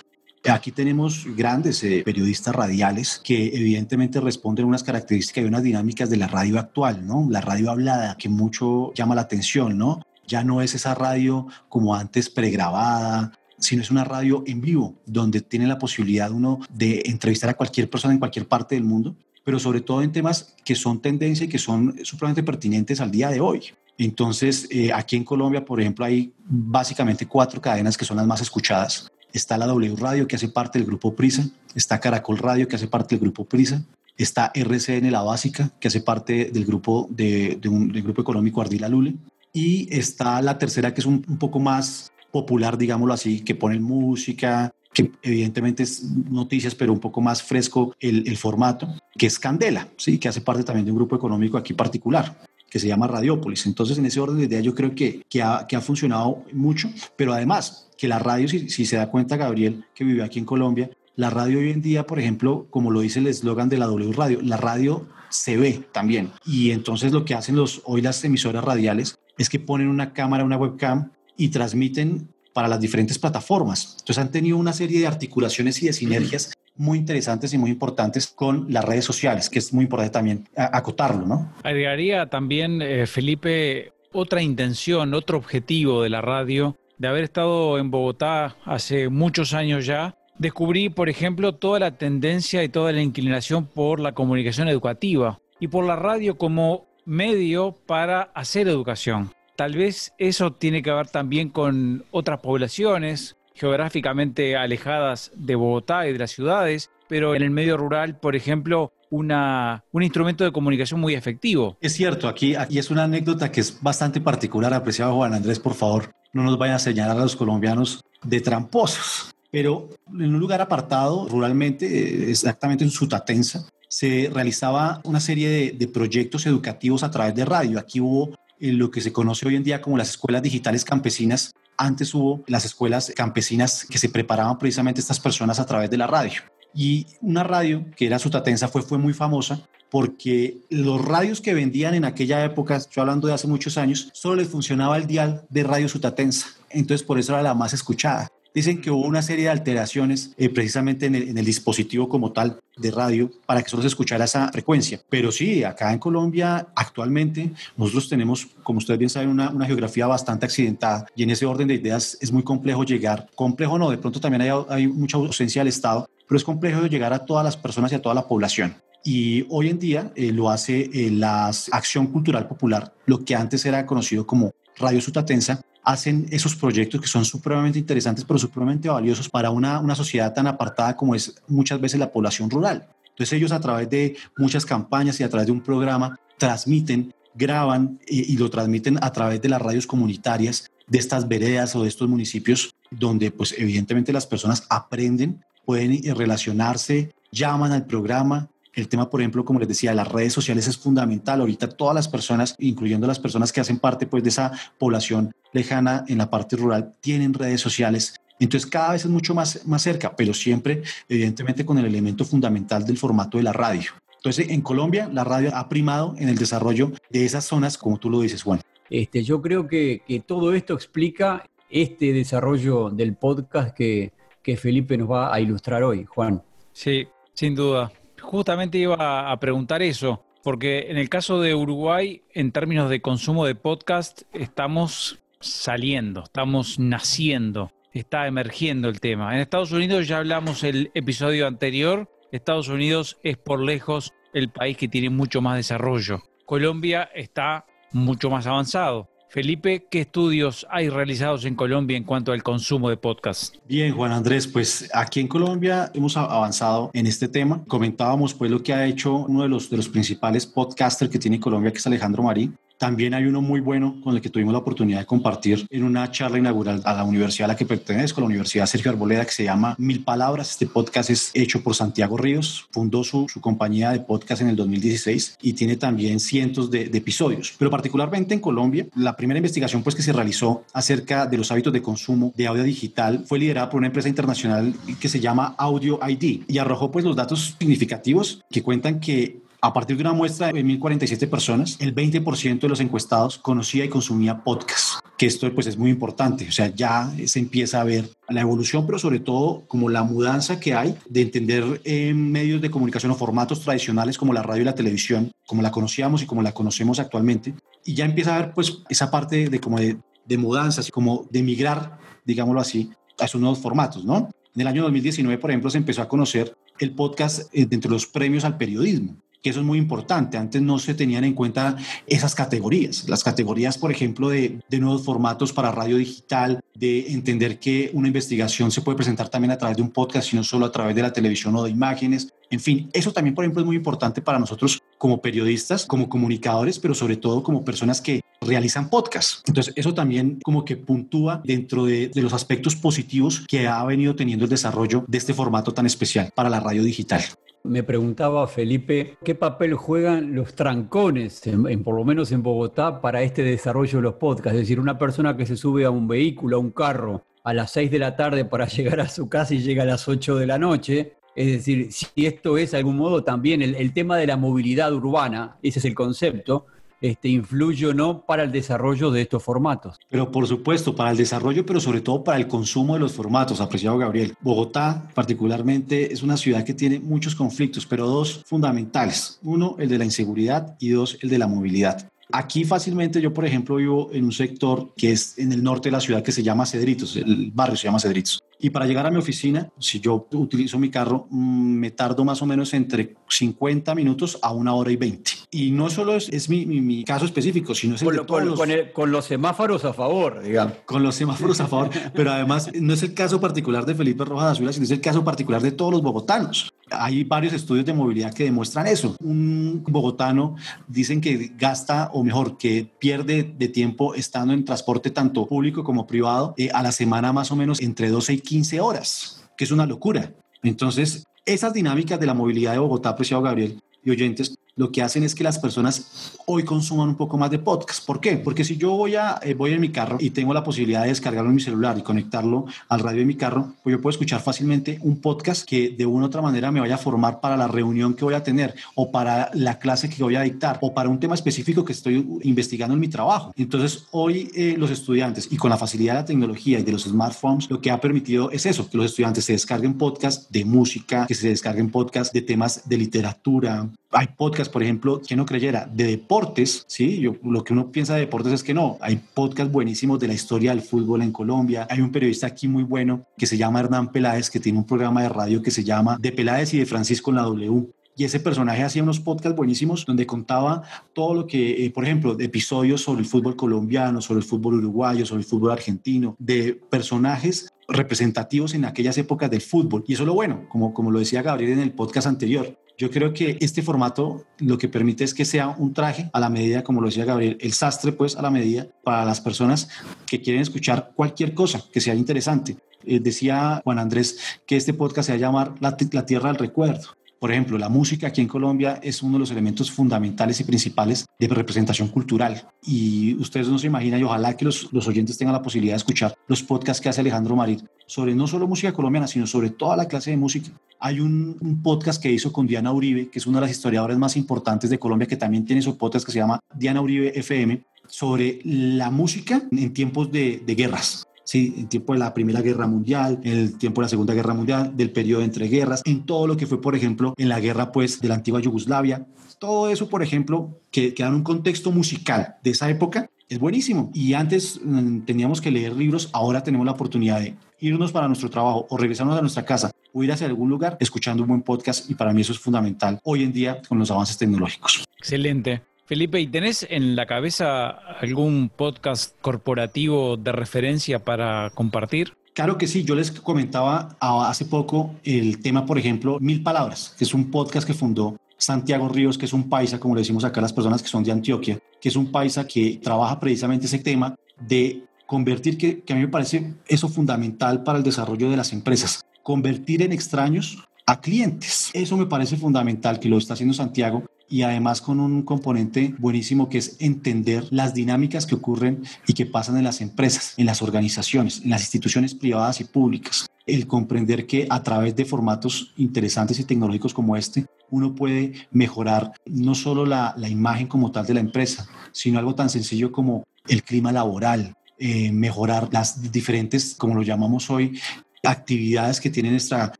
Aquí 0.50 0.72
tenemos 0.72 1.26
grandes 1.36 1.84
eh, 1.84 2.04
periodistas 2.06 2.56
radiales 2.56 3.20
que 3.24 3.48
evidentemente 3.48 4.22
responden 4.22 4.66
a 4.66 4.68
unas 4.68 4.84
características 4.84 5.44
y 5.44 5.48
unas 5.48 5.64
dinámicas 5.64 6.10
de 6.10 6.18
la 6.18 6.28
radio 6.28 6.58
actual, 6.60 7.06
¿no? 7.06 7.28
La 7.30 7.42
radio 7.42 7.72
hablada, 7.72 8.16
que 8.18 8.30
mucho 8.30 8.94
llama 8.94 9.16
la 9.16 9.22
atención, 9.22 9.78
¿no? 9.78 10.02
Ya 10.26 10.44
no 10.44 10.62
es 10.62 10.74
esa 10.74 10.96
radio 10.96 11.48
como 11.68 11.96
antes 11.96 12.30
pregrabada, 12.30 13.34
sino 13.60 13.82
es 13.82 13.92
una 13.92 14.04
radio 14.04 14.44
en 14.46 14.62
vivo, 14.62 14.96
donde 15.06 15.42
tiene 15.42 15.68
la 15.68 15.78
posibilidad 15.78 16.32
uno 16.32 16.60
de 16.70 17.04
entrevistar 17.06 17.50
a 17.50 17.56
cualquier 17.56 17.90
persona 17.90 18.14
en 18.14 18.20
cualquier 18.20 18.48
parte 18.48 18.76
del 18.76 18.84
mundo, 18.84 19.16
pero 19.44 19.60
sobre 19.60 19.82
todo 19.82 20.02
en 20.02 20.12
temas 20.12 20.56
que 20.64 20.76
son 20.76 21.02
tendencia 21.02 21.46
y 21.46 21.50
que 21.50 21.60
son 21.60 21.96
supremamente 22.04 22.44
pertinentes 22.44 23.02
al 23.02 23.12
día 23.12 23.30
de 23.30 23.42
hoy. 23.42 23.64
Entonces, 23.98 24.68
eh, 24.70 24.94
aquí 24.94 25.16
en 25.16 25.24
Colombia, 25.24 25.66
por 25.66 25.82
ejemplo, 25.82 26.06
hay 26.06 26.34
básicamente 26.46 27.26
cuatro 27.26 27.60
cadenas 27.60 27.98
que 27.98 28.06
son 28.06 28.18
las 28.18 28.28
más 28.28 28.42
escuchadas. 28.42 29.10
Está 29.38 29.56
la 29.60 29.68
W 29.68 29.96
Radio, 29.98 30.28
que 30.28 30.36
hace 30.36 30.48
parte 30.48 30.80
del 30.80 30.88
grupo 30.88 31.14
Prisa. 31.14 31.48
Está 31.76 32.00
Caracol 32.00 32.40
Radio, 32.40 32.68
que 32.68 32.76
hace 32.76 32.88
parte 32.88 33.14
del 33.14 33.22
grupo 33.22 33.46
Prisa. 33.46 33.84
Está 34.18 34.52
RCN 34.52 35.12
La 35.12 35.22
Básica, 35.22 35.70
que 35.80 35.90
hace 35.90 36.02
parte 36.02 36.46
del 36.46 36.66
grupo, 36.66 37.08
de, 37.12 37.60
un, 37.70 37.90
grupo 37.90 38.24
económico 38.24 38.62
Ardila 38.62 38.90
Lule. 38.90 39.14
Y 39.54 39.96
está 39.96 40.42
la 40.42 40.58
tercera, 40.58 40.92
que 40.92 41.02
es 41.02 41.06
un, 41.06 41.22
poco 41.22 41.60
más 41.60 42.12
popular, 42.32 42.80
digámoslo 42.80 43.14
así, 43.14 43.42
que 43.42 43.54
pone 43.54 43.80
música, 43.80 44.74
que 44.92 45.12
evidentemente 45.22 45.84
es 45.84 46.02
noticias, 46.04 46.74
pero 46.74 46.92
un 46.92 47.00
poco 47.00 47.22
más 47.22 47.44
fresco 47.44 47.96
el, 48.00 48.28
el, 48.28 48.38
formato, 48.38 48.88
que 49.20 49.28
es 49.28 49.38
Candela, 49.38 49.88
¿sí? 49.98 50.18
que 50.18 50.30
hace 50.30 50.42
parte 50.42 50.64
también 50.64 50.86
de 50.86 50.92
un 50.92 50.98
grupo 50.98 51.16
económico 51.16 51.60
aquí 51.60 51.76
particular 51.76 52.36
que 52.70 52.80
se 52.80 52.88
llama 52.88 53.08
Radiópolis. 53.08 53.66
Entonces, 53.66 53.98
en 53.98 54.06
ese 54.06 54.20
orden 54.20 54.38
de 54.38 54.46
idea, 54.46 54.62
yo 54.62 54.76
creo 54.76 54.94
que, 54.94 55.24
que, 55.30 55.42
ha, 55.42 55.66
que 55.68 55.76
ha 55.76 55.82
funcionado 55.82 56.44
mucho, 56.54 56.90
pero 57.16 57.34
además 57.34 57.90
que 57.98 58.08
la 58.08 58.20
radio, 58.20 58.48
si, 58.48 58.70
si, 58.70 58.86
se 58.86 58.98
da 58.98 59.10
cuenta 59.10 59.38
Gabriel, 59.38 59.86
que 59.94 60.04
vive 60.04 60.24
aquí 60.24 60.40
en 60.40 60.46
Colombia, 60.46 60.90
la 61.16 61.30
radio 61.30 61.60
hoy 61.60 61.72
en 61.72 61.82
día, 61.82 62.06
por 62.06 62.20
ejemplo, 62.20 62.68
como 62.70 62.92
lo 62.92 63.02
dice 63.02 63.20
el 63.20 63.28
eslogan 63.28 63.70
de 63.70 63.78
la 63.78 63.88
W 63.88 64.14
Radio, 64.14 64.40
la 64.42 64.58
radio 64.58 65.08
se 65.30 65.58
ve 65.58 65.84
también. 65.92 66.32
Y 66.46 66.72
entonces 66.72 67.12
lo 67.12 67.26
que 67.26 67.34
hacen 67.34 67.56
los, 67.56 67.82
hoy 67.86 68.02
las 68.02 68.24
emisoras 68.24 68.64
radiales 68.64 69.18
es 69.38 69.50
que 69.50 69.60
ponen 69.60 69.88
una 69.88 70.14
cámara, 70.14 70.44
una 70.44 70.58
webcam 70.58 71.12
y 71.36 71.50
transmiten 71.50 72.30
para 72.54 72.68
las 72.68 72.80
diferentes 72.80 73.20
plataformas. 73.20 73.98
Entonces 74.00 74.18
han 74.20 74.32
tenido 74.32 74.58
una 74.58 74.74
serie 74.74 75.00
de 75.00 75.08
articulaciones 75.08 75.82
y 75.82 75.88
de 75.88 75.94
sinergias 75.94 76.54
muy 76.78 76.98
interesantes 77.00 77.54
y 77.54 77.58
muy 77.58 77.72
importantes 77.72 78.28
con 78.28 78.72
las 78.72 78.86
redes 78.86 79.06
sociales, 79.06 79.50
que 79.50 79.60
es 79.60 79.74
muy 79.74 79.84
importante 79.84 80.14
también 80.14 80.48
acotarlo, 80.56 81.26
¿no? 81.26 81.54
Agregaría 81.64 82.28
también, 82.28 82.82
eh, 82.82 83.08
Felipe, 83.08 83.94
otra 84.12 84.42
intención, 84.42 85.14
otro 85.14 85.38
objetivo 85.38 86.02
de 86.02 86.10
la 86.10 86.22
radio, 86.22 86.76
de 86.98 87.08
haber 87.08 87.24
estado 87.24 87.78
en 87.78 87.92
Bogotá 87.92 88.56
hace 88.66 89.10
muchos 89.10 89.54
años 89.54 89.86
ya, 89.86 90.16
descubrí, 90.38 90.90
por 90.90 91.10
ejemplo, 91.10 91.54
toda 91.54 91.80
la 91.80 91.98
tendencia 91.98 92.64
y 92.64 92.70
toda 92.70 92.92
la 92.92 93.02
inclinación 93.02 93.66
por 93.66 94.00
la 94.00 94.14
comunicación 94.14 94.68
educativa 94.68 95.40
y 95.60 95.68
por 95.68 95.86
la 95.86 95.96
radio 95.96 96.38
como 96.38 96.86
medio 97.06 97.76
para 97.86 98.24
hacer 98.34 98.68
educación. 98.68 99.32
Tal 99.56 99.76
vez 99.76 100.14
eso 100.20 100.52
tiene 100.52 100.84
que 100.84 100.92
ver 100.92 101.08
también 101.08 101.50
con 101.50 102.06
otras 102.12 102.42
poblaciones, 102.42 103.37
geográficamente 103.58 104.56
alejadas 104.56 105.32
de 105.36 105.56
Bogotá 105.56 106.08
y 106.08 106.14
de 106.14 106.20
las 106.20 106.32
ciudades, 106.32 106.90
pero 107.08 107.36
en 107.36 107.42
el 107.42 107.50
medio 107.50 107.78
rural, 107.78 108.20
por 108.20 108.36
ejemplo, 108.36 108.94
una, 109.10 109.84
un 109.92 110.04
instrumento 110.04 110.44
de 110.44 110.52
comunicación 110.52 111.00
muy 111.00 111.16
efectivo. 111.16 111.78
Es 111.82 111.94
cierto, 111.94 112.28
aquí, 112.28 112.56
aquí 112.56 112.80
es 112.80 112.92
una 112.92 113.04
anécdota 113.04 113.52
que 113.52 113.62
es 113.62 113.82
bastante 113.82 114.22
particular, 114.22 114.74
apreciado 114.74 115.16
Juan 115.16 115.34
Andrés, 115.34 115.60
por 115.60 115.74
favor, 115.74 116.12
no 116.34 116.44
nos 116.44 116.58
vayan 116.58 116.76
a 116.76 116.80
señalar 116.80 117.18
a 117.18 117.22
los 117.22 117.36
colombianos 117.36 118.02
de 118.24 118.42
tramposos. 118.42 119.34
Pero 119.50 119.90
en 120.08 120.36
un 120.36 120.40
lugar 120.40 120.62
apartado, 120.62 121.28
ruralmente, 121.28 121.86
eh, 121.86 122.30
exactamente 122.30 122.84
en 122.84 122.92
Sutatensa, 122.92 123.68
se 123.88 124.30
realizaba 124.34 125.00
una 125.06 125.20
serie 125.20 125.72
de, 125.72 125.88
proyectos 125.88 126.46
educativos 126.46 127.04
a 127.04 127.12
través 127.12 127.34
de 127.34 127.46
radio. 127.46 127.80
Aquí 127.80 128.02
hubo 128.02 128.36
eh, 128.60 128.74
lo 128.74 128.92
que 128.92 129.02
se 129.02 129.14
conoce 129.14 129.48
hoy 129.48 129.56
en 129.56 129.64
día 129.64 129.82
como 129.82 129.98
las 129.98 130.10
escuelas 130.10 130.44
digitales 130.44 130.84
campesinas, 130.84 131.54
antes 131.78 132.14
hubo 132.14 132.44
las 132.48 132.66
escuelas 132.66 133.14
campesinas 133.16 133.86
que 133.86 133.98
se 133.98 134.10
preparaban 134.10 134.58
precisamente 134.58 135.02
estas 135.02 135.20
personas 135.20 135.60
a 135.60 135.66
través 135.66 135.90
de 135.90 135.98
la 135.98 136.08
radio. 136.08 136.42
Y 136.74 137.08
una 137.22 137.44
radio 137.44 137.86
que 137.96 138.08
era 138.08 138.20
Sutatensa 138.20 138.68
fue, 138.68 138.82
fue 138.82 138.98
muy 138.98 139.14
famosa 139.14 139.62
porque 139.90 140.58
los 140.70 141.04
radios 141.04 141.42
que 141.42 141.54
vendían 141.54 141.94
en 141.94 142.06
aquella 142.06 142.44
época, 142.44 142.76
estoy 142.76 143.02
hablando 143.02 143.28
de 143.28 143.34
hace 143.34 143.48
muchos 143.48 143.78
años, 143.78 144.10
solo 144.14 144.36
les 144.36 144.50
funcionaba 144.50 144.98
el 144.98 145.08
dial 145.08 145.46
de 145.50 145.64
Radio 145.64 145.88
Sutatensa. 145.88 146.48
Entonces 146.70 147.06
por 147.06 147.20
eso 147.20 147.34
era 147.34 147.42
la 147.42 147.54
más 147.54 147.74
escuchada. 147.74 148.30
Dicen 148.58 148.82
que 148.82 148.90
hubo 148.90 149.06
una 149.06 149.22
serie 149.22 149.44
de 149.44 149.52
alteraciones 149.52 150.34
eh, 150.36 150.50
precisamente 150.50 151.06
en 151.06 151.14
el, 151.14 151.46
dispositivo 151.46 152.10
como 152.10 152.32
tal 152.32 152.60
de 152.76 152.90
radio 152.90 153.30
para 153.46 153.62
que 153.62 153.70
solo 153.70 153.84
se 153.84 153.88
escuchara 153.88 154.26
esa 154.26 154.52
frecuencia. 154.52 155.00
Pero 155.12 155.32
sí, 155.32 155.64
acá 155.64 155.94
en 155.94 156.00
Colombia 156.00 156.68
actualmente 156.76 157.52
nosotros 157.76 158.10
tenemos, 158.10 158.48
como 158.64 158.80
ustedes 158.80 158.98
bien 158.98 159.12
saben, 159.12 159.30
una, 159.30 159.64
geografía 159.68 160.08
bastante 160.08 160.48
accidentada 160.48 161.06
y 161.16 161.22
en 161.22 161.30
ese 161.30 161.46
orden 161.46 161.68
de 161.68 161.76
ideas 161.76 162.18
es 162.20 162.32
muy 162.32 162.42
complejo 162.42 162.84
llegar. 162.84 163.28
Complejo 163.36 163.78
no, 163.78 163.92
de 163.92 164.00
pronto 164.00 164.20
también 164.20 164.42
hay, 164.42 164.50
hay 164.70 164.88
mucha 164.88 165.18
ausencia 165.18 165.62
del 165.62 165.68
Estado, 165.68 166.10
pero 166.28 166.38
es 166.38 166.44
complejo 166.44 166.88
llegar 166.88 167.14
a 167.14 167.26
todas 167.28 167.46
las 167.46 167.56
personas 167.56 167.92
y 167.92 167.96
a 167.96 168.02
toda 168.02 168.16
la 168.16 168.28
población. 168.28 168.76
Y 169.04 169.46
hoy 169.50 169.70
en 169.70 169.78
día 169.78 170.12
eh, 170.16 170.32
lo 170.32 170.50
hace 170.50 170.90
eh, 170.92 171.12
la 171.12 171.46
Acción 171.72 172.08
Cultural 172.08 172.48
Popular, 172.48 172.92
lo 173.06 173.24
que 173.24 173.36
antes 173.36 173.64
era 173.68 173.86
conocido 173.86 174.26
como 174.26 174.52
Radio 174.80 175.02
Sutatensa, 175.02 175.62
hacen 175.88 176.28
esos 176.32 176.54
proyectos 176.54 177.00
que 177.00 177.08
son 177.08 177.24
supremamente 177.24 177.80
interesantes, 177.80 178.26
pero 178.26 178.38
supremamente 178.38 178.90
valiosos 178.90 179.30
para 179.30 179.52
una, 179.52 179.80
una 179.80 179.96
sociedad 179.96 180.34
tan 180.34 180.46
apartada 180.46 180.98
como 180.98 181.16
es 181.16 181.34
muchas 181.48 181.80
veces 181.80 181.98
la 181.98 182.12
población 182.12 182.50
rural. 182.50 182.90
Entonces 183.08 183.32
ellos 183.32 183.54
a 183.54 183.62
través 183.62 183.90
de 183.90 184.18
muchas 184.38 184.66
campañas 184.66 185.18
y 185.22 185.24
a 185.24 185.30
través 185.30 185.46
de 185.48 185.54
un 185.54 185.62
programa 185.62 186.20
transmiten, 186.38 187.14
graban 187.34 188.00
y, 188.06 188.36
lo 188.36 188.50
transmiten 188.50 189.00
a 189.02 189.14
través 189.14 189.42
de 189.42 189.48
las 189.48 189.62
radios 189.62 189.88
comunitarias 189.88 190.70
de 190.88 191.00
estas 191.00 191.26
veredas 191.26 191.74
o 191.78 191.84
de 191.84 191.88
estos 191.88 192.10
municipios 192.10 192.76
donde 192.92 193.32
pues 193.32 193.56
evidentemente 193.58 194.12
las 194.12 194.28
personas 194.28 194.66
aprenden, 194.70 195.42
pueden 195.66 196.04
relacionarse, 196.18 197.14
llaman 197.32 197.72
al 197.72 197.86
programa, 197.86 198.50
el 198.78 198.88
tema, 198.88 199.10
por 199.10 199.22
ejemplo, 199.22 199.44
como 199.44 199.60
les 199.60 199.68
decía, 199.68 199.94
las 199.94 200.08
redes 200.08 200.32
sociales 200.32 200.68
es 200.68 200.78
fundamental. 200.78 201.42
Ahorita 201.42 201.68
todas 201.68 201.96
las 201.96 202.08
personas, 202.08 202.56
incluyendo 202.60 203.08
las 203.08 203.20
personas 203.20 203.52
que 203.52 203.60
hacen 203.60 203.80
parte 203.80 204.06
pues, 204.06 204.22
de 204.22 204.30
esa 204.30 204.52
población 204.78 205.32
lejana 205.52 206.06
en 206.08 206.20
la 206.20 206.30
parte 206.30 206.56
rural, 206.56 206.94
tienen 207.02 207.34
redes 207.34 207.60
sociales. 207.60 208.16
Entonces 208.40 208.70
cada 208.70 208.92
vez 208.92 209.04
es 209.04 209.10
mucho 209.10 209.34
más, 209.34 209.66
más 209.66 209.82
cerca, 209.82 210.16
pero 210.16 210.32
siempre, 210.32 210.84
evidentemente, 211.10 211.66
con 211.66 211.80
el 211.80 211.86
elemento 211.86 212.24
fundamental 212.24 212.86
del 212.86 213.00
formato 213.00 213.40
de 213.40 213.46
la 213.46 213.52
radio. 213.52 213.92
Entonces, 214.18 214.50
en 214.50 214.62
Colombia, 214.62 215.10
la 215.12 215.24
radio 215.24 215.56
ha 215.56 215.68
primado 215.70 216.14
en 216.20 216.30
el 216.30 216.38
desarrollo 216.38 216.92
de 217.10 217.26
esas 217.26 217.46
zonas, 217.46 217.80
como 217.80 217.98
tú 217.98 218.12
lo 218.12 218.22
dices, 218.22 218.44
Juan. 218.44 218.62
Este, 218.92 219.24
yo 219.24 219.42
creo 219.42 219.68
que, 219.68 220.04
que 220.08 220.20
todo 220.20 220.54
esto 220.54 220.76
explica 220.76 221.44
este 221.70 222.14
desarrollo 222.14 222.92
del 222.92 223.16
podcast 223.16 223.76
que, 223.76 224.14
que 224.44 224.56
Felipe 224.56 224.98
nos 224.98 225.10
va 225.10 225.34
a 225.34 225.40
ilustrar 225.40 225.82
hoy, 225.82 226.06
Juan. 226.06 226.44
Sí, 226.74 227.08
sin 227.34 227.56
duda 227.56 227.92
justamente 228.22 228.78
iba 228.78 229.32
a 229.32 229.40
preguntar 229.40 229.82
eso, 229.82 230.26
porque 230.44 230.88
en 230.90 230.98
el 230.98 231.10
caso 231.10 231.42
de 231.42 231.56
Uruguay, 231.56 232.24
en 232.34 232.52
términos 232.52 232.90
de 232.90 233.02
consumo 233.02 233.46
de 233.46 233.56
podcast, 233.56 234.22
estamos 234.34 235.20
saliendo, 235.40 236.24
estamos 236.24 236.80
naciendo, 236.80 237.72
está 237.94 238.28
emergiendo 238.28 238.90
el 238.90 239.00
tema. 239.00 239.34
En 239.34 239.42
Estados 239.42 239.72
Unidos 239.72 240.08
ya 240.08 240.18
hablamos 240.18 240.64
el 240.64 240.92
episodio 240.94 241.48
anterior, 241.48 242.10
Estados 242.32 242.68
Unidos 242.68 243.18
es 243.24 243.38
por 243.38 243.62
lejos 243.62 244.14
el 244.34 244.50
país 244.50 244.78
que 244.78 244.88
tiene 244.88 245.10
mucho 245.10 245.42
más 245.42 245.56
desarrollo. 245.56 246.22
Colombia 246.46 247.10
está 247.14 247.66
mucho 247.92 248.30
más 248.30 248.48
avanzado. 248.48 249.10
Felipe, 249.30 249.86
¿qué 249.90 250.02
estudios 250.02 250.66
hay 250.70 250.88
realizados 250.88 251.44
en 251.44 251.56
Colombia 251.56 251.98
en 251.98 252.06
cuanto 252.06 252.32
al 252.32 252.44
consumo 252.44 252.90
de 252.90 252.96
podcast? 252.96 253.56
Bien, 253.68 253.94
Juan 253.94 254.14
Andrés, 254.14 254.48
pues 254.48 254.90
aquí 254.94 255.20
en 255.20 255.28
Colombia 255.28 255.92
hemos 255.94 256.16
avanzado 256.16 256.92
en 256.94 257.08
este 257.08 257.28
tema. 257.28 257.62
Comentábamos 257.68 258.34
pues 258.34 258.50
lo 258.50 258.64
que 258.64 258.74
ha 258.74 258.86
hecho 258.86 259.16
uno 259.16 259.44
de 259.44 259.50
los, 259.50 259.70
de 259.70 259.76
los 259.78 259.90
principales 259.90 260.46
podcasters 260.46 261.12
que 261.12 261.20
tiene 261.20 261.42
Colombia, 261.42 261.72
que 261.72 261.78
es 261.78 261.86
Alejandro 261.86 262.24
Marí, 262.24 262.52
también 262.78 263.14
hay 263.14 263.26
uno 263.26 263.42
muy 263.42 263.60
bueno 263.60 264.00
con 264.04 264.16
el 264.16 264.22
que 264.22 264.30
tuvimos 264.30 264.54
la 264.54 264.60
oportunidad 264.60 265.00
de 265.00 265.06
compartir 265.06 265.66
en 265.70 265.84
una 265.84 266.12
charla 266.12 266.38
inaugural 266.38 266.82
a 266.86 266.94
la 266.94 267.04
universidad 267.04 267.50
a 267.50 267.54
la 267.54 267.58
que 267.58 267.66
pertenezco, 267.66 268.22
la 268.22 268.28
Universidad 268.28 268.66
Sergio 268.66 268.92
Arboleda, 268.92 269.26
que 269.26 269.32
se 269.32 269.44
llama 269.44 269.76
Mil 269.78 270.04
Palabras. 270.04 270.52
Este 270.52 270.68
podcast 270.68 271.10
es 271.10 271.32
hecho 271.34 271.64
por 271.64 271.76
Santiago 271.76 272.18
Ríos, 272.18 272.68
fundó 272.72 273.04
su, 273.04 273.28
su 273.28 273.42
compañía 273.42 273.92
de 273.92 274.00
podcast 274.00 274.42
en 274.42 274.50
el 274.50 274.56
2016 274.56 275.38
y 275.42 275.54
tiene 275.54 275.76
también 275.78 276.20
cientos 276.20 276.70
de, 276.70 276.90
de, 276.90 276.98
episodios. 276.98 277.54
Pero 277.58 277.72
particularmente 277.72 278.34
en 278.34 278.40
Colombia, 278.40 278.88
la 278.96 279.16
primera 279.16 279.38
investigación 279.38 279.84
pues, 279.84 279.96
que 279.96 280.02
se 280.02 280.14
realizó 280.14 280.64
acerca 280.74 281.26
de 281.26 281.38
los 281.38 281.52
hábitos 281.52 281.74
de 281.74 281.82
consumo 281.82 282.34
de 282.36 282.48
audio 282.48 282.64
digital 282.64 283.24
fue 283.26 283.40
liderada 283.40 283.70
por 283.70 283.80
una 283.80 283.88
empresa 283.88 284.10
internacional 284.10 284.74
que 285.00 285.10
se 285.10 285.20
llama 285.20 285.56
Audio 285.58 286.00
ID 286.08 286.44
y 286.48 286.58
arrojó 286.58 286.92
pues, 286.92 287.06
los 287.06 287.16
datos 287.16 287.56
significativos 287.60 288.44
que 288.52 288.64
cuentan 288.64 289.00
que 289.00 289.47
a 289.62 289.74
partir 289.74 289.98
de 289.98 290.02
una 290.02 290.14
muestra 290.14 290.48
de 290.48 290.64
1.047 290.64 291.30
personas, 291.30 291.78
el 291.80 291.96
20% 291.96 292.60
de 292.60 292.70
los 292.70 292.80
encuestados 292.80 293.38
conocía 293.38 293.86
y 293.86 293.90
consumía 293.90 294.44
podcast, 294.44 295.00
que 295.18 295.26
esto 295.26 295.52
pues 295.54 295.68
es 295.68 295.78
muy 295.78 295.90
importante, 295.90 296.48
o 296.48 296.52
sea, 296.52 296.68
ya 296.68 297.12
se 297.26 297.40
empieza 297.40 297.82
a 297.82 297.84
ver 297.84 298.10
la 298.30 298.42
evolución, 298.42 298.86
pero 298.86 299.00
sobre 299.00 299.20
todo 299.20 299.64
como 299.68 299.90
la 299.90 300.04
mudanza 300.04 300.60
que 300.60 300.76
hay 300.76 300.96
de 301.10 301.22
entender 301.22 301.82
en 301.86 302.32
medios 302.32 302.62
de 302.62 302.70
comunicación 302.70 303.12
o 303.12 303.16
formatos 303.16 303.62
tradicionales 303.62 304.18
como 304.18 304.34
la 304.34 304.44
radio 304.44 304.62
y 304.62 304.66
la 304.66 304.76
televisión, 304.76 305.32
como 305.48 305.62
la 305.62 305.72
conocíamos 305.72 306.22
y 306.22 306.28
como 306.28 306.44
la 306.44 306.54
conocemos 306.54 307.00
actualmente, 307.00 307.56
y 307.84 307.96
ya 307.96 308.06
empieza 308.06 308.36
a 308.36 308.40
ver 308.40 308.54
pues 308.54 308.84
esa 308.90 309.10
parte 309.10 309.50
de 309.50 309.60
como 309.60 309.80
de 309.80 310.38
mudanzas, 310.38 310.92
como 310.92 311.26
de 311.32 311.42
migrar, 311.42 311.98
digámoslo 312.26 312.62
así, 312.62 312.92
a 313.20 313.26
esos 313.26 313.42
nuevos 313.42 313.60
formatos, 313.60 314.06
¿no? 314.06 314.30
En 314.54 314.62
el 314.62 314.68
año 314.68 314.84
2019, 314.84 315.40
por 315.40 315.52
ejemplo, 315.52 315.70
se 315.70 315.78
empezó 315.78 316.02
a 316.02 316.08
conocer 316.08 316.56
el 316.80 316.94
podcast 316.94 317.50
eh, 317.54 317.66
dentro 317.66 317.90
de 317.90 317.96
los 317.96 318.08
premios 318.08 318.44
al 318.44 318.58
periodismo 318.58 319.16
que 319.42 319.50
eso 319.50 319.60
es 319.60 319.66
muy 319.66 319.78
importante. 319.78 320.38
Antes 320.38 320.62
no 320.62 320.80
se 320.80 320.94
tenían 320.94 321.24
en 321.24 321.34
cuenta 321.34 321.78
esas 322.06 322.36
categorías. 322.36 323.08
Las 323.08 323.24
categorías, 323.24 323.78
por 323.78 323.92
ejemplo, 323.92 324.30
de, 324.30 324.60
de, 324.70 324.80
nuevos 324.80 325.04
formatos 325.04 325.54
para 325.54 325.72
radio 325.72 325.98
digital, 325.98 326.60
de 326.74 327.12
entender 327.12 327.60
que 327.60 327.90
una 327.94 328.08
investigación 328.08 328.72
se 328.72 328.82
puede 328.82 328.98
presentar 328.98 329.30
también 329.30 329.52
a 329.52 329.58
través 329.58 329.78
de 329.78 329.84
un 329.84 329.92
podcast 329.92 330.34
y 330.34 330.36
no 330.36 330.44
solo 330.44 330.66
a 330.66 330.72
través 330.72 330.96
de 330.96 331.02
la 331.02 331.14
televisión 331.14 331.56
o 331.56 331.64
de 331.64 331.72
imágenes. 331.72 332.30
En 332.50 332.60
fin, 332.60 332.90
eso 332.94 333.12
también, 333.12 333.36
por 333.36 333.44
ejemplo, 333.44 333.62
es 333.62 333.66
muy 333.66 333.76
importante 333.76 334.22
para 334.22 334.40
nosotros 334.40 334.82
como 334.98 335.22
periodistas, 335.22 335.86
como 335.86 336.10
comunicadores, 336.10 336.80
pero 336.80 336.94
sobre 336.94 337.18
todo 337.18 337.44
como 337.44 337.66
personas 337.66 338.02
que 338.02 338.22
realizan 338.42 338.90
podcasts. 338.90 339.44
Entonces, 339.48 339.74
eso 339.76 339.94
también 339.94 340.40
como 340.44 340.64
que 340.64 340.78
puntúa 340.78 341.42
dentro 341.44 341.86
de, 341.86 342.10
de 342.10 342.22
los 342.22 342.34
aspectos 342.34 342.76
positivos 342.76 343.44
que 343.48 343.68
ha 343.68 343.84
venido 343.84 344.16
teniendo 344.16 344.46
el 344.46 344.50
desarrollo 344.50 345.04
de 345.08 345.18
este 345.18 345.34
formato 345.34 345.74
tan 345.74 345.86
especial 345.86 346.32
para 346.36 346.50
la 346.50 346.60
radio 346.60 346.84
digital. 346.84 347.22
Me 347.68 347.84
preguntaba 347.84 348.48
Felipe, 348.48 349.18
¿qué 349.24 349.36
papel 349.36 349.74
juegan 349.74 350.34
los 350.34 350.56
trancones, 350.56 351.46
en, 351.46 351.84
por 351.84 351.96
lo 351.96 352.04
menos 352.04 352.32
en 352.32 352.42
Bogotá, 352.42 353.02
para 353.02 353.22
este 353.22 353.44
desarrollo 353.44 353.98
de 353.98 354.04
los 354.04 354.14
podcasts? 354.16 354.56
Es 354.56 354.62
decir, 354.62 354.80
una 354.80 354.98
persona 354.98 355.36
que 355.36 355.46
se 355.46 355.58
sube 355.58 355.86
a 355.86 355.90
un 355.90 356.08
vehículo, 356.08 356.58
a 356.58 356.60
un 356.60 356.72
carro, 356.72 357.24
a 357.44 357.54
las 357.54 357.72
6 357.72 357.92
de 357.92 358.00
la 358.00 358.16
tarde 358.16 358.46
para 358.46 358.66
llegar 358.68 359.00
a 359.00 359.10
su 359.10 359.28
casa 359.30 359.54
y 359.54 359.60
llega 359.60 359.84
a 359.84 359.88
las 359.88 360.08
8 360.08 360.36
de 360.38 360.48
la 360.48 360.58
noche. 360.58 361.14
Es 361.36 361.48
decir, 361.48 361.92
si 361.92 362.26
esto 362.26 362.58
es 362.58 362.72
de 362.72 362.78
algún 362.78 362.98
modo 362.98 363.24
también 363.24 363.62
el, 363.62 363.76
el 363.76 363.94
tema 363.94 364.18
de 364.18 364.28
la 364.28 364.38
movilidad 364.38 364.94
urbana, 364.94 365.58
ese 365.62 365.80
es 365.80 365.86
el 365.86 365.94
concepto, 365.94 366.66
este, 367.02 367.30
influye 367.30 367.88
o 367.88 367.94
no 367.94 368.22
para 368.26 368.44
el 368.44 368.52
desarrollo 368.52 369.12
de 369.12 369.22
estos 369.22 369.44
formatos. 369.44 369.98
Pero 370.10 370.32
por 370.32 370.48
supuesto, 370.48 370.96
para 370.96 371.12
el 371.12 371.18
desarrollo, 371.18 371.66
pero 371.66 371.80
sobre 371.80 372.02
todo 372.02 372.24
para 372.24 372.38
el 372.38 372.48
consumo 372.48 372.94
de 372.96 373.00
los 373.00 373.14
formatos, 373.14 373.62
apreciado 373.62 373.98
Gabriel. 373.98 374.36
Bogotá 374.42 375.08
particularmente 375.14 376.14
es 376.14 376.24
una 376.24 376.38
ciudad 376.38 376.64
que 376.64 376.74
tiene 376.74 377.00
muchos 377.00 377.36
conflictos, 377.36 377.86
pero 377.86 378.08
dos 378.08 378.44
fundamentales. 378.46 379.40
Uno, 379.44 379.76
el 379.80 379.90
de 379.90 379.98
la 379.98 380.06
inseguridad 380.06 380.76
y 380.80 380.90
dos, 380.90 381.18
el 381.22 381.30
de 381.30 381.38
la 381.38 381.48
movilidad. 381.48 382.10
Aquí 382.32 382.66
fácilmente 382.66 383.22
yo, 383.22 383.34
por 383.34 383.46
ejemplo, 383.46 383.76
vivo 383.76 384.10
en 384.12 384.26
un 384.26 384.34
sector 384.34 384.94
que 384.98 385.12
es 385.12 385.38
en 385.38 385.54
el 385.54 385.64
norte 385.64 385.88
de 385.88 385.94
la 385.94 386.02
ciudad 386.02 386.22
que 386.22 386.34
se 386.34 386.44
llama 386.44 386.66
Cedritos, 386.66 387.16
el 387.16 387.52
barrio 387.54 387.78
se 387.78 387.88
llama 387.88 388.00
Cedritos. 388.00 388.44
Y 388.60 388.70
para 388.72 388.86
llegar 388.86 389.06
a 389.06 389.12
mi 389.12 389.18
oficina, 389.18 389.70
si 389.80 390.00
yo 390.00 390.28
utilizo 390.32 390.80
mi 390.80 390.90
carro, 390.90 391.28
mm, 391.30 391.74
me 391.74 391.92
tardo 391.92 392.26
más 392.26 392.42
o 392.42 392.46
menos 392.46 392.74
entre 392.74 393.16
50 393.30 393.94
minutos 393.96 394.40
a 394.42 394.52
una 394.52 394.74
hora 394.74 394.92
y 394.92 394.96
20. 394.96 395.32
Y 395.52 395.72
no 395.72 395.90
solo 395.90 396.16
es, 396.16 396.30
es 396.30 396.50
mi, 396.50 396.66
mi, 396.66 396.82
mi, 396.82 397.04
caso 397.04 397.26
específico, 397.26 397.76
sino 397.76 397.96
es 397.96 398.02
el 398.02 398.08
con, 398.08 398.16
de 398.16 398.24
todos 398.24 398.40
con, 398.40 398.50
los... 398.50 398.60
con, 398.60 398.72
el, 398.72 398.92
con, 398.92 399.12
los 399.12 399.26
semáforos 399.26 399.86
a 399.86 399.94
favor, 399.94 400.42
digamos. 400.42 400.74
Con 400.86 401.04
los 401.04 401.16
semáforos 401.16 401.60
a 401.62 401.68
favor, 401.68 401.90
pero 402.14 402.32
además 402.32 402.70
no 402.74 402.94
es 402.94 403.04
el 403.04 403.14
caso 403.14 403.40
particular 403.40 403.86
de 403.86 403.96
Felipe 403.96 404.26
Rojas 404.26 404.54
Azula, 404.54 404.74
sino 404.74 404.86
es 404.86 404.92
el 404.92 405.02
caso 405.02 405.24
particular 405.24 405.62
de 405.62 405.72
todos 405.72 405.92
los 405.92 406.02
bogotanos. 406.02 406.74
Hay 406.92 407.24
varios 407.24 407.54
estudios 407.54 407.86
de 407.86 407.94
movilidad 407.94 408.34
que 408.34 408.44
demuestran 408.44 408.88
eso. 408.88 409.16
Un 409.20 409.84
bogotano 409.88 410.56
dicen 410.88 411.22
que 411.22 411.52
gasta, 411.58 412.10
o 412.14 412.24
mejor, 412.24 412.58
que 412.58 412.90
pierde 413.00 413.44
de 413.44 413.68
tiempo 413.68 414.16
estando 414.16 414.54
en 414.54 414.66
transporte 414.66 415.12
tanto 415.12 415.46
público 415.46 415.84
como 415.84 416.08
privado 416.08 416.54
eh, 416.58 416.70
a 416.74 416.82
la 416.84 416.92
semana 416.92 417.34
más 417.34 417.52
o 417.52 417.56
menos 417.56 417.82
entre 417.82 418.10
12 418.10 418.34
y 418.34 418.40
15 418.40 418.80
horas, 418.80 419.44
que 419.58 419.64
es 419.64 419.72
una 419.72 419.86
locura. 419.86 420.34
Entonces, 420.64 421.26
esas 421.46 421.74
dinámicas 421.74 422.20
de 422.20 422.26
la 422.26 422.34
movilidad 422.34 422.74
de 422.74 422.80
Bogotá, 422.80 423.10
apreciado 423.10 423.44
Gabriel 423.44 423.82
y 424.04 424.12
oyentes, 424.12 424.56
lo 424.78 424.92
que 424.92 425.02
hacen 425.02 425.24
es 425.24 425.36
que 425.36 425.44
las 425.44 425.60
personas 425.60 426.32
hoy 426.46 426.64
consuman 426.64 427.10
un 427.10 427.16
poco 427.16 427.38
más 427.38 427.52
de 427.52 427.60
podcast. 427.60 428.06
¿Por 428.06 428.22
qué? 428.22 428.38
Porque 428.38 428.64
si 428.64 428.78
yo 428.78 428.92
voy, 428.92 429.16
a, 429.16 429.40
eh, 429.42 429.54
voy 429.54 429.74
en 429.74 429.82
mi 429.82 429.90
carro 429.90 430.18
y 430.20 430.30
tengo 430.30 430.54
la 430.54 430.64
posibilidad 430.64 431.02
de 431.02 431.10
descargarlo 431.10 431.50
en 431.50 431.56
mi 431.56 431.62
celular 431.62 431.98
y 431.98 432.04
conectarlo 432.04 432.66
al 432.88 433.00
radio 433.02 433.20
de 433.20 433.26
mi 433.26 433.36
carro, 433.36 433.74
pues 433.84 433.92
yo 433.92 434.02
puedo 434.02 434.12
escuchar 434.12 434.40
fácilmente 434.40 435.00
un 435.02 435.20
podcast 435.20 435.68
que 435.68 435.90
de 435.90 436.06
una 436.06 436.26
u 436.26 436.28
otra 436.28 436.42
manera 436.42 436.72
me 436.72 436.80
vaya 436.80 436.96
a 436.96 437.00
formar 437.00 437.42
para 437.42 437.58
la 437.58 437.68
reunión 437.68 438.14
que 438.14 438.24
voy 438.24 438.36
a 438.36 438.44
tener 438.44 438.76
o 438.96 439.12
para 439.12 439.50
la 439.54 439.80
clase 439.80 440.10
que 440.10 440.24
voy 440.24 440.36
a 440.36 440.42
dictar 440.42 440.78
o 440.82 440.94
para 440.94 441.10
un 441.10 441.20
tema 441.20 441.36
específico 441.36 441.84
que 441.84 441.94
estoy 441.94 442.26
investigando 442.44 442.94
en 442.94 443.00
mi 443.00 443.08
trabajo. 443.08 443.54
Entonces, 443.58 444.06
hoy 444.12 444.52
eh, 444.56 444.76
los 444.78 444.92
estudiantes 444.92 445.48
y 445.52 445.58
con 445.58 445.72
la 445.72 445.78
facilidad 445.78 446.14
de 446.14 446.20
la 446.20 446.26
tecnología 446.26 446.80
y 446.80 446.84
de 446.84 446.92
los 446.92 447.04
smartphones, 447.04 447.70
lo 447.70 447.82
que 447.82 447.90
ha 447.90 448.00
permitido 448.00 448.52
es 448.52 448.66
eso, 448.66 448.88
que 448.90 448.98
los 448.98 449.08
estudiantes 449.08 449.46
se 449.46 449.54
descarguen 449.54 449.96
podcasts 449.98 450.48
de 450.52 450.64
música, 450.66 451.26
que 451.26 451.36
se 451.36 451.50
descarguen 451.50 451.90
podcasts 451.90 452.32
de 452.32 452.42
temas 452.42 452.88
de 452.88 452.98
literatura, 452.98 453.90
hay 454.12 454.28
podcasts, 454.28 454.67
por 454.70 454.84
ejemplo, 454.84 455.22
que 455.26 455.36
no 455.36 455.46
creyera, 455.46 455.90
de 455.92 456.06
deportes, 456.06 456.86
¿sí? 456.88 457.20
Yo, 457.20 457.36
lo 457.44 457.64
que 457.64 457.74
uno 457.74 457.92
piensa 457.92 458.16
de 458.16 458.22
deportes 458.22 458.54
es 458.54 458.64
que 458.64 458.74
no. 458.74 458.98
Hay 459.02 459.20
podcasts 459.34 459.72
buenísimos 459.72 460.20
de 460.20 460.28
la 460.28 460.34
historia 460.34 460.72
del 460.72 460.82
fútbol 460.82 461.22
en 461.22 461.32
Colombia. 461.32 461.88
Hay 461.90 462.02
un 462.02 462.12
periodista 462.12 462.48
aquí 462.48 462.68
muy 462.68 462.84
bueno 462.84 463.26
que 463.38 463.46
se 463.46 463.58
llama 463.58 463.80
Hernán 463.80 464.12
Peláez, 464.12 464.50
que 464.50 464.60
tiene 464.60 464.80
un 464.80 464.86
programa 464.86 465.24
de 465.24 465.30
radio 465.30 465.62
que 465.62 465.72
se 465.72 465.84
llama 465.84 466.18
De 466.20 466.32
Peláez 466.32 466.74
y 466.74 466.80
de 466.80 466.86
Francisco 466.86 467.32
en 467.32 467.38
la 467.38 467.44
W. 467.44 467.88
Y 468.20 468.24
ese 468.24 468.40
personaje 468.40 468.82
hacía 468.82 469.04
unos 469.04 469.20
podcasts 469.20 469.56
buenísimos 469.56 470.04
donde 470.04 470.26
contaba 470.26 470.82
todo 471.14 471.36
lo 471.36 471.46
que, 471.46 471.86
eh, 471.86 471.92
por 471.92 472.04
ejemplo, 472.04 472.36
episodios 472.40 473.02
sobre 473.02 473.22
el 473.22 473.28
fútbol 473.28 473.56
colombiano, 473.56 474.22
sobre 474.22 474.40
el 474.40 474.44
fútbol 474.44 474.80
uruguayo, 474.80 475.24
sobre 475.24 475.42
el 475.42 475.48
fútbol 475.48 475.72
argentino, 475.72 476.36
de 476.40 476.74
personajes 476.90 477.72
representativos 477.88 478.74
en 478.74 478.86
aquellas 478.86 479.20
épocas 479.20 479.52
del 479.52 479.62
fútbol. 479.62 480.04
Y 480.08 480.14
eso 480.14 480.24
es 480.24 480.28
lo 480.28 480.34
bueno, 480.34 480.68
como, 480.68 480.96
como 480.96 481.12
lo 481.12 481.20
decía 481.20 481.44
Gabriel 481.44 481.74
en 481.74 481.80
el 481.80 481.94
podcast 481.94 482.26
anterior. 482.26 482.76
Yo 482.98 483.12
creo 483.12 483.32
que 483.32 483.58
este 483.62 483.84
formato 483.84 484.46
lo 484.58 484.78
que 484.80 484.90
permite 484.90 485.24
es 485.24 485.36
que 485.36 485.46
sea 485.46 485.70
un 485.70 485.94
traje 485.94 486.32
a 486.34 486.40
la 486.40 486.50
medida, 486.50 486.84
como 486.84 487.00
lo 487.00 487.08
decía 487.08 487.26
Gabriel, 487.26 487.58
el 487.62 487.74
sastre 487.74 488.12
pues 488.12 488.36
a 488.36 488.42
la 488.42 488.50
medida 488.50 488.88
para 489.04 489.24
las 489.24 489.40
personas 489.40 489.88
que 490.26 490.42
quieren 490.42 490.64
escuchar 490.64 491.12
cualquier 491.16 491.54
cosa 491.54 491.84
que 491.94 492.02
sea 492.02 492.16
interesante. 492.16 492.78
Eh, 493.06 493.20
decía 493.20 493.82
Juan 493.84 494.00
Andrés 494.00 494.60
que 494.66 494.76
este 494.76 494.94
podcast 494.94 495.28
se 495.28 495.34
va 495.34 495.38
a 495.38 495.40
llamar 495.40 495.76
la, 495.80 495.96
la 496.12 496.26
Tierra 496.26 496.50
del 496.50 496.58
Recuerdo. 496.58 497.10
Por 497.40 497.52
ejemplo, 497.52 497.78
la 497.78 497.90
música 497.90 498.28
aquí 498.28 498.42
en 498.42 498.48
Colombia 498.48 499.00
es 499.04 499.22
uno 499.22 499.34
de 499.34 499.40
los 499.40 499.52
elementos 499.52 499.92
fundamentales 499.92 500.60
y 500.60 500.64
principales 500.64 501.26
de 501.38 501.48
representación 501.48 502.08
cultural. 502.08 502.68
Y 502.84 503.36
ustedes 503.36 503.68
no 503.68 503.78
se 503.78 503.88
imaginan, 503.88 504.20
y 504.20 504.24
ojalá 504.24 504.58
que 504.58 504.66
los, 504.66 504.92
los 504.92 505.08
oyentes 505.08 505.38
tengan 505.38 505.54
la 505.54 505.62
posibilidad 505.62 505.94
de 505.94 505.98
escuchar 505.98 506.36
los 506.48 506.64
podcasts 506.64 507.02
que 507.02 507.10
hace 507.10 507.22
Alejandro 507.22 507.56
Marit 507.56 507.84
sobre 508.08 508.34
no 508.34 508.48
solo 508.48 508.68
música 508.68 508.92
colombiana, 508.94 509.28
sino 509.28 509.46
sobre 509.46 509.70
toda 509.70 509.96
la 509.96 510.08
clase 510.08 510.32
de 510.32 510.38
música. 510.38 510.72
Hay 511.00 511.20
un, 511.20 511.82
podcast 511.84 512.22
que 512.22 512.32
hizo 512.32 512.52
con 512.52 512.66
Diana 512.66 512.92
Uribe, 512.92 513.30
que 513.30 513.38
es 513.38 513.46
una 513.46 513.60
de 513.60 513.68
las 513.68 513.72
historiadoras 513.72 514.18
más 514.18 514.36
importantes 514.36 514.90
de 514.90 514.98
Colombia, 514.98 515.28
que 515.28 515.38
también 515.38 515.66
tiene 515.66 515.82
su 515.82 515.98
podcast 515.98 516.26
que 516.26 516.32
se 516.32 516.40
llama 516.40 516.60
Diana 516.74 517.02
Uribe 517.02 517.38
FM, 517.38 517.84
sobre 518.08 518.62
la 518.64 519.12
música 519.12 519.62
en 519.72 519.94
tiempos 519.94 520.32
de 520.32 520.64
guerras. 520.66 521.28
Sí, 521.48 521.74
en 521.78 521.88
tiempo 521.88 522.12
de 522.12 522.20
la 522.20 522.34
Primera 522.34 522.62
Guerra 522.62 522.88
Mundial, 522.88 523.40
en 523.42 523.54
el 523.54 523.78
tiempo 523.78 524.02
de 524.02 524.08
la 524.08 524.10
Segunda 524.10 524.34
Guerra 524.34 524.54
Mundial, 524.54 524.98
del 524.98 525.12
periodo 525.12 525.44
entre 525.44 525.70
guerras, 525.70 526.02
en 526.04 526.26
todo 526.26 526.46
lo 526.46 526.58
que 526.58 526.68
fue, 526.68 526.82
por 526.82 526.94
ejemplo, 526.94 527.34
en 527.38 527.48
la 527.48 527.62
guerra 527.62 527.94
pues 527.94 528.20
de 528.20 528.28
la 528.28 528.36
antigua 528.36 528.60
Yugoslavia. 528.60 529.26
Todo 529.58 529.90
eso, 529.90 530.10
por 530.10 530.22
ejemplo, 530.22 530.82
que, 530.92 531.14
que 531.14 531.24
da 531.24 531.30
un 531.30 531.44
contexto 531.44 531.90
musical 531.94 532.58
de 532.64 532.72
esa 532.72 532.90
época, 532.90 533.30
es 533.48 533.60
buenísimo. 533.60 534.12
Y 534.14 534.34
antes 534.34 534.82
mmm, 534.84 535.20
teníamos 535.22 535.62
que 535.62 535.72
leer 535.72 535.94
libros, 535.94 536.30
ahora 536.34 536.64
tenemos 536.64 536.86
la 536.86 536.92
oportunidad 536.92 537.40
de 537.40 537.56
irnos 537.80 538.12
para 538.12 538.28
nuestro 538.28 538.50
trabajo 538.50 538.86
o 538.90 538.98
regresarnos 538.98 539.38
a 539.38 539.42
nuestra 539.42 539.64
casa 539.64 539.90
o 540.12 540.24
ir 540.24 540.32
hacia 540.34 540.48
algún 540.48 540.70
lugar 540.70 540.98
escuchando 541.00 541.44
un 541.44 541.50
buen 541.50 541.62
podcast 541.62 542.10
y 542.10 542.16
para 542.16 542.34
mí 542.34 542.42
eso 542.42 542.52
es 542.52 542.60
fundamental 542.60 543.22
hoy 543.24 543.44
en 543.44 543.54
día 543.54 543.82
con 543.88 544.00
los 544.00 544.12
avances 544.12 544.38
tecnológicos. 544.38 545.06
Excelente. 545.18 545.82
Felipe, 546.08 546.40
¿y 546.40 546.48
tenés 546.48 546.88
en 546.90 547.18
la 547.18 547.26
cabeza 547.26 547.90
algún 547.90 548.72
podcast 548.74 549.36
corporativo 549.42 550.38
de 550.38 550.54
referencia 550.54 551.20
para 551.20 551.70
compartir? 551.72 552.32
Claro 552.54 552.78
que 552.78 552.88
sí, 552.88 553.04
yo 553.04 553.14
les 553.14 553.30
comentaba 553.30 554.16
hace 554.22 554.64
poco 554.64 555.16
el 555.26 555.62
tema, 555.62 555.86
por 555.86 556.00
ejemplo, 556.00 556.38
Mil 556.40 556.64
Palabras, 556.64 557.14
que 557.18 557.26
es 557.26 557.34
un 557.34 557.52
podcast 557.52 557.86
que 557.86 557.94
fundó 557.94 558.38
Santiago 558.56 559.10
Ríos, 559.10 559.38
que 559.38 559.48
es 559.48 559.52
un 559.52 559.68
paisa, 559.68 560.00
como 560.00 560.16
le 560.16 560.22
decimos 560.22 560.46
acá 560.46 560.62
a 560.62 560.64
las 560.64 560.72
personas 560.72 561.04
que 561.04 561.10
son 561.10 561.26
de 561.26 561.34
Antioquia, 561.34 561.78
que 562.00 562.08
es 562.08 562.16
un 562.16 562.32
paisa 562.32 562.66
que 562.66 563.02
trabaja 563.04 563.38
precisamente 563.38 563.88
ese 563.88 564.00
tema 564.00 564.34
de 564.62 565.04
convertir, 565.26 565.78
que, 565.78 566.04
que 566.04 566.14
a 566.14 566.16
mí 566.16 566.22
me 566.22 566.30
parece 566.30 566.74
eso 566.88 567.10
fundamental 567.10 567.84
para 567.84 567.98
el 567.98 568.06
desarrollo 568.06 568.50
de 568.50 568.56
las 568.56 568.72
empresas, 568.72 569.26
convertir 569.44 570.02
en 570.04 570.14
extraños 570.14 570.88
a 571.06 571.20
clientes. 571.20 571.90
Eso 571.94 572.16
me 572.16 572.28
parece 572.28 572.56
fundamental 572.56 573.20
que 573.20 573.28
lo 573.28 573.38
está 573.38 573.56
haciendo 573.56 573.74
Santiago 573.74 574.24
y 574.50 574.62
además 574.62 575.02
con 575.02 575.20
un 575.20 575.44
componente 575.44 576.16
buenísimo 576.18 576.70
que 576.70 576.78
es 576.78 576.96
entender 577.00 577.68
las 577.72 577.94
dinámicas 577.94 578.46
que 578.46 578.56
ocurren 578.56 579.04
y 579.28 579.34
que 579.34 579.46
pasan 579.46 579.78
en 579.78 579.84
las 579.84 580.02
empresas, 580.02 580.54
en 580.58 580.66
las 580.66 580.82
organizaciones, 580.82 581.62
en 581.64 581.70
las 581.70 581.82
instituciones 581.82 582.36
privadas 582.36 582.80
y 582.82 582.86
públicas. 582.86 583.48
El 583.66 583.88
comprender 583.88 584.48
que 584.48 584.66
a 584.70 584.82
través 584.82 585.16
de 585.16 585.26
formatos 585.26 585.94
interesantes 585.98 586.60
y 586.60 586.64
tecnológicos 586.64 587.14
como 587.14 587.36
este, 587.36 587.66
uno 587.90 588.16
puede 588.16 588.54
mejorar 588.72 589.34
no 589.46 589.76
solo 589.76 590.06
la, 590.06 590.34
la 590.38 590.48
imagen 590.48 590.88
como 590.88 591.12
tal 591.12 591.26
de 591.26 591.34
la 591.34 591.42
empresa, 591.42 591.88
sino 592.12 592.40
algo 592.40 592.56
tan 592.56 592.70
sencillo 592.70 593.12
como 593.12 593.44
el 593.68 593.84
clima 593.84 594.12
laboral, 594.12 594.76
eh, 595.00 595.32
mejorar 595.32 595.90
las 595.92 596.32
diferentes, 596.32 596.96
como 596.96 597.16
lo 597.16 597.24
llamamos 597.24 597.70
hoy, 597.70 598.00
actividades 598.44 599.20
que 599.20 599.30
tienen 599.30 599.54
extra, 599.54 599.92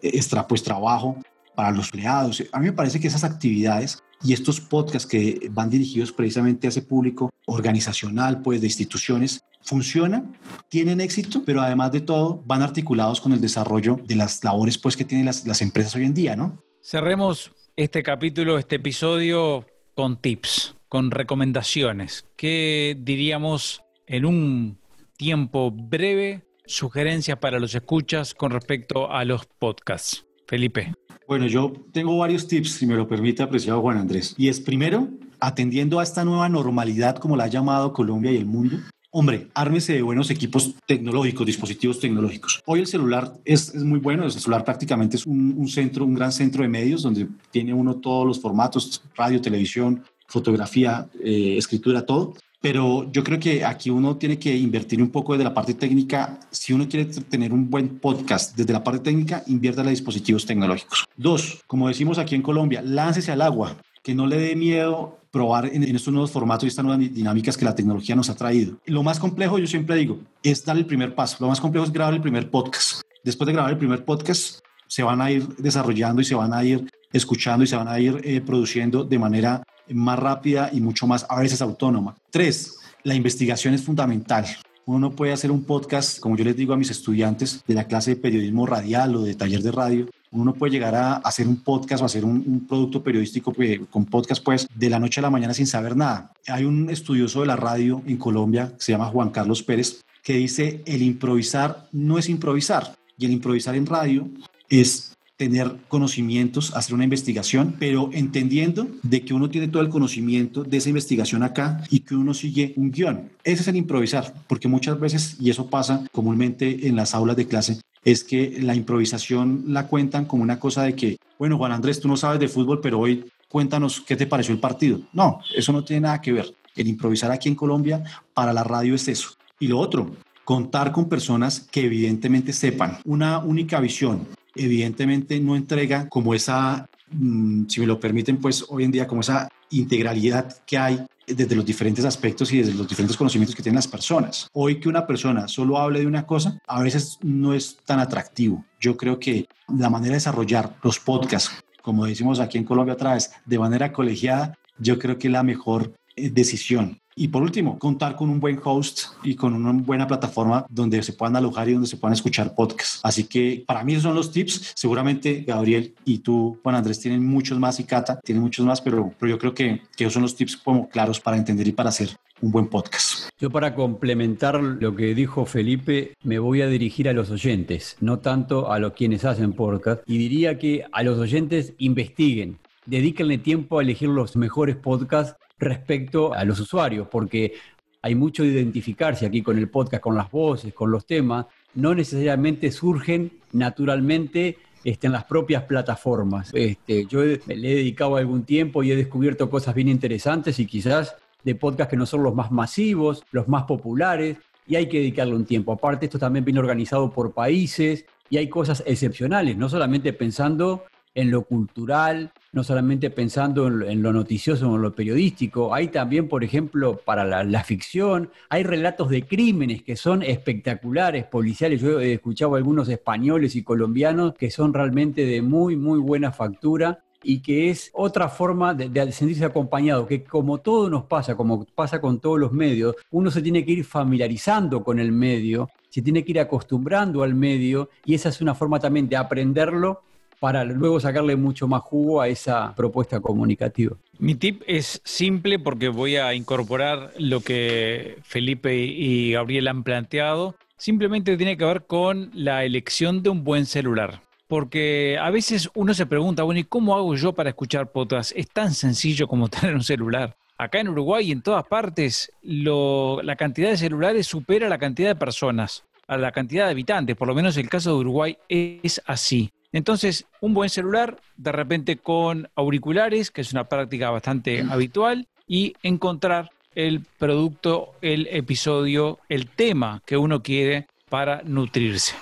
extra 0.00 0.46
pues 0.46 0.62
trabajo 0.62 1.18
para 1.54 1.70
los 1.70 1.86
empleados. 1.86 2.42
A 2.52 2.58
mí 2.58 2.66
me 2.66 2.72
parece 2.72 3.00
que 3.00 3.08
esas 3.08 3.24
actividades 3.24 4.02
y 4.24 4.32
estos 4.32 4.60
podcasts 4.60 5.08
que 5.08 5.48
van 5.50 5.70
dirigidos 5.70 6.12
precisamente 6.12 6.66
a 6.66 6.70
ese 6.70 6.82
público 6.82 7.30
organizacional, 7.46 8.42
pues 8.42 8.60
de 8.60 8.66
instituciones, 8.66 9.42
funcionan, 9.62 10.36
tienen 10.68 11.00
éxito, 11.00 11.42
pero 11.44 11.60
además 11.60 11.92
de 11.92 12.00
todo 12.00 12.42
van 12.46 12.62
articulados 12.62 13.20
con 13.20 13.32
el 13.32 13.40
desarrollo 13.40 13.98
de 14.04 14.16
las 14.16 14.42
labores 14.44 14.78
pues 14.78 14.96
que 14.96 15.04
tienen 15.04 15.26
las, 15.26 15.46
las 15.46 15.62
empresas 15.62 15.94
hoy 15.96 16.04
en 16.04 16.14
día, 16.14 16.36
¿no? 16.36 16.62
Cerremos 16.82 17.52
este 17.76 18.02
capítulo, 18.02 18.58
este 18.58 18.76
episodio 18.76 19.66
con 19.94 20.20
tips, 20.20 20.76
con 20.88 21.10
recomendaciones. 21.10 22.26
¿Qué 22.36 22.96
diríamos 22.98 23.82
en 24.06 24.24
un 24.24 24.78
tiempo 25.16 25.70
breve? 25.70 26.42
Sugerencias 26.66 27.38
para 27.38 27.58
los 27.58 27.74
escuchas 27.74 28.34
con 28.34 28.50
respecto 28.52 29.10
a 29.10 29.24
los 29.24 29.46
podcasts. 29.46 30.24
Felipe. 30.52 30.92
Bueno, 31.26 31.46
yo 31.46 31.72
tengo 31.92 32.18
varios 32.18 32.46
tips, 32.46 32.72
si 32.72 32.86
me 32.86 32.94
lo 32.94 33.08
permite, 33.08 33.42
apreciado 33.42 33.80
Juan 33.80 33.96
Andrés. 33.96 34.34
Y 34.36 34.48
es 34.48 34.60
primero, 34.60 35.08
atendiendo 35.40 35.98
a 35.98 36.02
esta 36.02 36.26
nueva 36.26 36.46
normalidad, 36.50 37.16
como 37.16 37.38
la 37.38 37.44
ha 37.44 37.46
llamado 37.46 37.94
Colombia 37.94 38.30
y 38.32 38.36
el 38.36 38.44
mundo, 38.44 38.76
Hombre, 39.14 39.48
ármese 39.54 39.92
de 39.92 40.00
buenos 40.00 40.30
equipos 40.30 40.74
tecnológicos, 40.86 41.46
dispositivos 41.46 42.00
tecnológicos. 42.00 42.62
Hoy 42.64 42.80
el 42.80 42.86
celular 42.86 43.34
es, 43.44 43.74
muy 43.74 43.98
bueno, 43.98 44.24
el 44.24 44.30
celular 44.30 44.64
prácticamente 44.64 45.16
es 45.16 45.26
un, 45.26 45.68
centro, 45.68 46.06
un 46.06 46.14
gran 46.14 46.32
centro 46.32 46.62
de 46.62 46.68
medios 46.70 47.02
donde 47.02 47.28
tiene 47.50 47.74
uno 47.74 47.96
todos 47.96 48.26
los 48.26 48.40
formatos, 48.40 49.02
radio, 49.14 49.38
televisión, 49.38 50.02
fotografía, 50.26 51.08
eh, 51.22 51.56
escritura, 51.58 52.06
todo. 52.06 52.34
Pero 52.62 53.10
yo 53.10 53.24
creo 53.24 53.40
que 53.40 53.64
aquí 53.64 53.90
uno 53.90 54.16
tiene 54.16 54.38
que 54.38 54.56
invertir 54.56 55.02
un 55.02 55.10
poco 55.10 55.32
desde 55.32 55.44
la 55.44 55.52
parte 55.52 55.74
técnica. 55.74 56.38
Si 56.52 56.72
uno 56.72 56.88
quiere 56.88 57.06
tener 57.06 57.52
un 57.52 57.68
buen 57.68 57.98
podcast 57.98 58.56
desde 58.56 58.72
la 58.72 58.84
parte 58.84 59.00
técnica, 59.00 59.42
invierta 59.48 59.82
en 59.82 59.88
dispositivos 59.88 60.46
tecnológicos. 60.46 61.04
Dos, 61.16 61.60
como 61.66 61.88
decimos 61.88 62.18
aquí 62.18 62.36
en 62.36 62.42
Colombia, 62.42 62.80
láncese 62.80 63.32
al 63.32 63.42
agua, 63.42 63.76
que 64.02 64.14
no 64.14 64.28
le 64.28 64.36
dé 64.36 64.54
miedo 64.54 65.18
probar 65.32 65.66
en, 65.66 65.82
estos 65.82 66.12
nuevos 66.12 66.30
formatos 66.30 66.64
y 66.64 66.68
estas 66.68 66.84
nuevas 66.84 67.12
dinámicas 67.12 67.56
que 67.56 67.64
la 67.64 67.74
tecnología 67.74 68.14
nos 68.14 68.30
ha 68.30 68.36
traído. 68.36 68.76
Lo 68.86 69.02
más 69.02 69.18
complejo, 69.18 69.58
yo 69.58 69.66
siempre 69.66 69.96
digo, 69.96 70.20
es 70.42 70.64
dar 70.64 70.76
el 70.76 70.86
primer 70.86 71.16
paso. 71.16 71.38
Lo 71.40 71.48
más 71.48 71.60
complejo 71.60 71.84
es 71.84 71.92
grabar 71.92 72.14
el 72.14 72.20
primer 72.20 72.48
podcast. 72.48 73.00
Después 73.24 73.46
de 73.46 73.54
grabar 73.54 73.72
el 73.72 73.78
primer 73.78 74.04
podcast, 74.04 74.60
se 74.86 75.02
van 75.02 75.20
a 75.20 75.32
ir 75.32 75.48
desarrollando 75.56 76.20
y 76.20 76.24
se 76.24 76.36
van 76.36 76.52
a 76.52 76.62
ir 76.62 76.88
escuchando 77.12 77.64
y 77.64 77.66
se 77.66 77.76
van 77.76 77.88
a 77.88 77.98
ir 77.98 78.20
eh, 78.24 78.40
produciendo 78.40 79.04
de 79.04 79.18
manera 79.18 79.62
más 79.88 80.18
rápida 80.18 80.70
y 80.72 80.80
mucho 80.80 81.06
más 81.06 81.26
a 81.28 81.40
veces 81.40 81.62
autónoma. 81.62 82.16
Tres, 82.30 82.76
la 83.02 83.14
investigación 83.14 83.74
es 83.74 83.82
fundamental. 83.82 84.46
Uno 84.84 84.98
no 84.98 85.10
puede 85.12 85.32
hacer 85.32 85.50
un 85.50 85.64
podcast, 85.64 86.18
como 86.18 86.36
yo 86.36 86.44
les 86.44 86.56
digo 86.56 86.74
a 86.74 86.76
mis 86.76 86.90
estudiantes 86.90 87.62
de 87.66 87.74
la 87.74 87.84
clase 87.84 88.10
de 88.10 88.20
periodismo 88.20 88.66
radial 88.66 89.14
o 89.14 89.22
de 89.22 89.34
taller 89.34 89.62
de 89.62 89.70
radio, 89.70 90.08
uno 90.32 90.46
no 90.46 90.54
puede 90.54 90.72
llegar 90.72 90.94
a 90.94 91.16
hacer 91.16 91.46
un 91.46 91.62
podcast 91.62 92.02
o 92.02 92.06
hacer 92.06 92.24
un, 92.24 92.66
producto 92.66 93.02
periodístico 93.02 93.52
pues, 93.52 93.80
con 93.90 94.06
podcast 94.06 94.42
pues 94.42 94.66
de 94.74 94.90
la 94.90 94.98
noche 94.98 95.20
a 95.20 95.22
la 95.22 95.30
mañana 95.30 95.54
sin 95.54 95.66
saber 95.66 95.94
nada. 95.94 96.32
Hay 96.48 96.64
un 96.64 96.90
estudioso 96.90 97.40
de 97.40 97.46
la 97.46 97.56
radio 97.56 98.02
en 98.06 98.16
Colombia, 98.16 98.72
que 98.76 98.82
se 98.82 98.92
llama 98.92 99.06
Juan 99.06 99.30
Carlos 99.30 99.62
Pérez, 99.62 100.02
que 100.22 100.34
dice 100.34 100.82
el 100.86 101.02
improvisar 101.02 101.88
no 101.92 102.18
es 102.18 102.28
improvisar 102.28 102.96
y 103.18 103.26
el 103.26 103.32
improvisar 103.32 103.74
en 103.74 103.86
radio 103.86 104.28
es 104.68 105.16
tener 105.36 105.76
conocimientos, 105.88 106.74
hacer 106.74 106.94
una 106.94 107.04
investigación, 107.04 107.76
pero 107.78 108.10
entendiendo 108.12 108.88
de 109.02 109.24
que 109.24 109.34
uno 109.34 109.50
tiene 109.50 109.68
todo 109.68 109.82
el 109.82 109.88
conocimiento 109.88 110.62
de 110.62 110.76
esa 110.76 110.88
investigación 110.88 111.42
acá 111.42 111.82
y 111.90 112.00
que 112.00 112.14
uno 112.14 112.34
sigue 112.34 112.74
un 112.76 112.90
guion. 112.90 113.30
Ese 113.42 113.62
es 113.62 113.68
el 113.68 113.76
improvisar, 113.76 114.34
porque 114.46 114.68
muchas 114.68 115.00
veces, 115.00 115.36
y 115.40 115.50
eso 115.50 115.68
pasa 115.68 116.04
comúnmente 116.12 116.86
en 116.86 116.96
las 116.96 117.14
aulas 117.14 117.36
de 117.36 117.46
clase, 117.46 117.80
es 118.04 118.24
que 118.24 118.58
la 118.60 118.74
improvisación 118.74 119.64
la 119.68 119.86
cuentan 119.86 120.24
como 120.24 120.42
una 120.42 120.58
cosa 120.58 120.82
de 120.82 120.94
que, 120.94 121.18
bueno, 121.38 121.56
Juan 121.56 121.72
Andrés, 121.72 122.00
tú 122.00 122.08
no 122.08 122.16
sabes 122.16 122.40
de 122.40 122.48
fútbol, 122.48 122.80
pero 122.80 122.98
hoy 122.98 123.24
cuéntanos 123.48 124.00
qué 124.00 124.16
te 124.16 124.26
pareció 124.26 124.54
el 124.54 124.60
partido. 124.60 125.00
No, 125.12 125.40
eso 125.54 125.72
no 125.72 125.84
tiene 125.84 126.02
nada 126.02 126.20
que 126.20 126.32
ver. 126.32 126.54
El 126.74 126.88
improvisar 126.88 127.30
aquí 127.30 127.48
en 127.48 127.54
Colombia 127.54 128.02
para 128.34 128.52
la 128.52 128.64
radio 128.64 128.94
es 128.94 129.06
eso. 129.08 129.30
Y 129.60 129.68
lo 129.68 129.78
otro, 129.78 130.10
contar 130.44 130.90
con 130.90 131.08
personas 131.08 131.60
que 131.60 131.84
evidentemente 131.84 132.52
sepan 132.52 132.98
una 133.04 133.38
única 133.38 133.78
visión, 133.80 134.26
evidentemente 134.54 135.38
no 135.40 135.56
entrega 135.56 136.08
como 136.08 136.34
esa, 136.34 136.86
mm, 137.10 137.66
si 137.68 137.80
me 137.80 137.86
lo 137.86 138.00
permiten, 138.00 138.38
pues 138.38 138.64
hoy 138.68 138.84
en 138.84 138.92
día 138.92 139.06
como 139.06 139.20
esa 139.20 139.48
integralidad 139.70 140.56
que 140.66 140.78
hay 140.78 141.04
desde 141.26 141.54
los 141.54 141.64
diferentes 141.64 142.04
aspectos 142.04 142.52
y 142.52 142.58
desde 142.58 142.74
los 142.74 142.88
diferentes 142.88 143.16
conocimientos 143.16 143.54
que 143.54 143.62
tienen 143.62 143.76
las 143.76 143.88
personas. 143.88 144.48
Hoy 144.52 144.80
que 144.80 144.88
una 144.88 145.06
persona 145.06 145.48
solo 145.48 145.78
hable 145.78 146.00
de 146.00 146.06
una 146.06 146.26
cosa, 146.26 146.58
a 146.66 146.82
veces 146.82 147.18
no 147.22 147.54
es 147.54 147.78
tan 147.84 148.00
atractivo. 148.00 148.64
Yo 148.80 148.96
creo 148.96 149.18
que 149.18 149.46
la 149.68 149.90
manera 149.90 150.10
de 150.10 150.16
desarrollar 150.16 150.76
los 150.82 150.98
podcasts, 150.98 151.50
como 151.80 152.06
decimos 152.06 152.40
aquí 152.40 152.58
en 152.58 152.64
Colombia 152.64 152.94
otra 152.94 153.14
vez, 153.14 153.30
de 153.44 153.58
manera 153.58 153.92
colegiada, 153.92 154.58
yo 154.78 154.98
creo 154.98 155.18
que 155.18 155.28
es 155.28 155.32
la 155.32 155.42
mejor 155.42 155.92
decisión. 156.16 156.98
Y 157.14 157.28
por 157.28 157.42
último, 157.42 157.78
contar 157.78 158.16
con 158.16 158.30
un 158.30 158.40
buen 158.40 158.58
host 158.62 159.02
y 159.22 159.34
con 159.34 159.52
una 159.54 159.72
buena 159.72 160.06
plataforma 160.06 160.64
donde 160.70 161.02
se 161.02 161.12
puedan 161.12 161.36
alojar 161.36 161.68
y 161.68 161.74
donde 161.74 161.86
se 161.86 161.96
puedan 161.96 162.14
escuchar 162.14 162.54
podcasts. 162.54 163.00
Así 163.02 163.24
que 163.24 163.64
para 163.66 163.84
mí 163.84 163.92
esos 163.92 164.04
son 164.04 164.14
los 164.14 164.32
tips. 164.32 164.72
Seguramente 164.74 165.44
Gabriel 165.46 165.94
y 166.04 166.18
tú, 166.18 166.58
Juan 166.62 166.76
Andrés, 166.76 167.00
tienen 167.00 167.24
muchos 167.24 167.58
más 167.58 167.78
y 167.80 167.84
Cata 167.84 168.18
tienen 168.24 168.42
muchos 168.42 168.64
más, 168.64 168.80
pero, 168.80 169.12
pero 169.18 169.30
yo 169.30 169.38
creo 169.38 169.52
que, 169.52 169.82
que 169.94 170.04
esos 170.04 170.14
son 170.14 170.22
los 170.22 170.34
tips 170.34 170.56
como 170.56 170.88
claros 170.88 171.20
para 171.20 171.36
entender 171.36 171.68
y 171.68 171.72
para 171.72 171.90
hacer 171.90 172.16
un 172.40 172.50
buen 172.50 172.66
podcast. 172.66 173.28
Yo 173.38 173.50
para 173.50 173.74
complementar 173.74 174.60
lo 174.62 174.96
que 174.96 175.14
dijo 175.14 175.46
Felipe, 175.46 176.14
me 176.22 176.38
voy 176.38 176.62
a 176.62 176.66
dirigir 176.66 177.08
a 177.08 177.12
los 177.12 177.30
oyentes, 177.30 177.96
no 178.00 178.18
tanto 178.18 178.72
a 178.72 178.78
los 178.78 178.92
quienes 178.94 179.24
hacen 179.24 179.52
podcast, 179.52 180.02
y 180.06 180.18
diría 180.18 180.58
que 180.58 180.84
a 180.92 181.02
los 181.02 181.18
oyentes 181.18 181.74
investiguen, 181.78 182.58
dedíquenle 182.86 183.38
tiempo 183.38 183.78
a 183.78 183.82
elegir 183.82 184.08
los 184.08 184.36
mejores 184.36 184.76
podcasts 184.76 185.36
respecto 185.62 186.34
a 186.34 186.44
los 186.44 186.60
usuarios, 186.60 187.08
porque 187.08 187.54
hay 188.02 188.14
mucho 188.14 188.42
de 188.42 188.50
identificarse 188.50 189.24
aquí 189.24 189.42
con 189.42 189.56
el 189.56 189.68
podcast, 189.68 190.02
con 190.02 190.16
las 190.16 190.30
voces, 190.30 190.74
con 190.74 190.90
los 190.90 191.06
temas, 191.06 191.46
no 191.74 191.94
necesariamente 191.94 192.70
surgen 192.72 193.30
naturalmente 193.52 194.58
este, 194.84 195.06
en 195.06 195.12
las 195.12 195.24
propias 195.24 195.62
plataformas. 195.64 196.50
Este, 196.52 197.06
yo 197.06 197.22
le 197.22 197.38
he 197.46 197.76
dedicado 197.76 198.16
algún 198.16 198.44
tiempo 198.44 198.82
y 198.82 198.90
he 198.90 198.96
descubierto 198.96 199.48
cosas 199.48 199.74
bien 199.74 199.88
interesantes 199.88 200.58
y 200.58 200.66
quizás 200.66 201.14
de 201.44 201.54
podcasts 201.54 201.90
que 201.90 201.96
no 201.96 202.06
son 202.06 202.22
los 202.24 202.34
más 202.34 202.50
masivos, 202.50 203.22
los 203.30 203.46
más 203.48 203.64
populares, 203.64 204.38
y 204.66 204.76
hay 204.76 204.88
que 204.88 204.98
dedicarle 204.98 205.34
un 205.34 205.44
tiempo. 205.44 205.72
Aparte, 205.72 206.06
esto 206.06 206.18
también 206.18 206.44
viene 206.44 206.60
organizado 206.60 207.10
por 207.10 207.32
países 207.32 208.04
y 208.30 208.36
hay 208.36 208.48
cosas 208.48 208.82
excepcionales, 208.86 209.56
no 209.56 209.68
solamente 209.68 210.12
pensando 210.12 210.84
en 211.14 211.30
lo 211.30 211.42
cultural, 211.42 212.32
no 212.52 212.64
solamente 212.64 213.10
pensando 213.10 213.66
en 213.66 214.02
lo, 214.02 214.12
noticioso 214.12 214.70
o 214.70 214.76
en 214.76 214.82
lo 214.82 214.94
periodístico, 214.94 215.74
hay 215.74 215.88
también, 215.88 216.28
por 216.28 216.44
ejemplo, 216.44 216.96
para 217.04 217.24
la, 217.44 217.64
ficción, 217.64 218.30
hay 218.48 218.62
relatos 218.62 219.08
de 219.10 219.26
crímenes 219.26 219.82
que 219.82 219.96
son 219.96 220.22
espectaculares, 220.22 221.24
policiales. 221.24 221.80
Yo 221.80 222.00
he 222.00 222.14
escuchado 222.14 222.54
algunos 222.54 222.88
españoles 222.88 223.56
y 223.56 223.62
colombianos 223.62 224.34
que 224.34 224.50
son 224.50 224.72
realmente 224.74 225.24
de 225.26 225.42
muy, 225.42 225.76
muy 225.76 225.98
buena 225.98 226.32
factura 226.32 227.00
y 227.22 227.40
que 227.40 227.70
es 227.70 227.90
otra 227.94 228.28
forma 228.28 228.74
de, 228.74 228.88
de, 228.88 229.12
sentirse 229.12 229.44
acompañado, 229.44 230.06
que 230.06 230.24
como 230.24 230.58
todo 230.58 230.90
nos 230.90 231.04
pasa, 231.04 231.36
como 231.36 231.64
pasa 231.66 232.00
con 232.00 232.18
todos 232.18 232.40
los 232.40 232.52
medios, 232.52 232.96
uno 233.10 233.30
se 233.30 233.42
tiene 233.42 233.64
que 233.64 233.72
ir 233.72 233.84
familiarizando 233.84 234.82
con 234.82 234.98
el 234.98 235.12
medio, 235.12 235.70
se 235.88 236.02
tiene 236.02 236.24
que 236.24 236.32
ir 236.32 236.40
acostumbrando 236.40 237.22
al 237.22 237.34
medio 237.34 237.90
y 238.04 238.14
esa 238.14 238.30
es 238.30 238.40
una 238.40 238.54
forma 238.54 238.80
también 238.80 239.08
de 239.08 239.16
aprenderlo 239.16 240.02
para 240.42 240.64
luego 240.64 240.98
sacarle 240.98 241.36
mucho 241.36 241.68
más 241.68 241.82
jugo 241.82 242.20
a 242.20 242.26
esa 242.26 242.74
propuesta 242.74 243.20
comunicativa. 243.20 243.96
Mi 244.18 244.34
tip 244.34 244.62
es 244.66 245.00
simple 245.04 245.60
porque 245.60 245.86
voy 245.86 246.16
a 246.16 246.34
incorporar 246.34 247.12
lo 247.16 247.42
que 247.42 248.18
Felipe 248.24 248.74
y 248.74 249.34
Gabriel 249.34 249.68
han 249.68 249.84
planteado. 249.84 250.56
Simplemente 250.76 251.36
tiene 251.36 251.56
que 251.56 251.64
ver 251.64 251.86
con 251.86 252.32
la 252.34 252.64
elección 252.64 253.22
de 253.22 253.30
un 253.30 253.44
buen 253.44 253.66
celular. 253.66 254.20
Porque 254.48 255.16
a 255.16 255.30
veces 255.30 255.70
uno 255.74 255.94
se 255.94 256.06
pregunta, 256.06 256.42
bueno, 256.42 256.58
¿y 256.58 256.64
cómo 256.64 256.96
hago 256.96 257.14
yo 257.14 257.32
para 257.34 257.50
escuchar 257.50 257.92
podcast? 257.92 258.32
Es 258.34 258.50
tan 258.50 258.74
sencillo 258.74 259.28
como 259.28 259.46
tener 259.48 259.76
un 259.76 259.84
celular. 259.84 260.34
Acá 260.58 260.80
en 260.80 260.88
Uruguay 260.88 261.28
y 261.28 261.30
en 261.30 261.42
todas 261.42 261.64
partes, 261.68 262.32
la 262.42 263.36
cantidad 263.36 263.70
de 263.70 263.76
celulares 263.76 264.26
supera 264.26 264.68
la 264.68 264.78
cantidad 264.78 265.10
de 265.10 265.14
personas, 265.14 265.84
a 266.08 266.16
la 266.16 266.32
cantidad 266.32 266.64
de 266.64 266.72
habitantes. 266.72 267.14
Por 267.14 267.28
lo 267.28 267.34
menos 267.36 267.56
el 267.56 267.68
caso 267.68 267.90
de 267.90 268.00
Uruguay 268.00 268.36
es 268.48 269.00
así. 269.06 269.52
Entonces, 269.72 270.26
un 270.40 270.52
buen 270.52 270.68
celular, 270.68 271.18
de 271.36 271.50
repente 271.50 271.96
con 271.96 272.48
auriculares, 272.54 273.30
que 273.30 273.40
es 273.40 273.52
una 273.52 273.68
práctica 273.68 274.10
bastante 274.10 274.60
habitual, 274.68 275.26
y 275.46 275.74
encontrar 275.82 276.50
el 276.74 277.00
producto, 277.18 277.92
el 278.02 278.28
episodio, 278.30 279.18
el 279.28 279.48
tema 279.48 280.02
que 280.06 280.16
uno 280.16 280.42
quiere 280.42 280.86
para 281.08 281.42
nutrirse. 281.42 282.14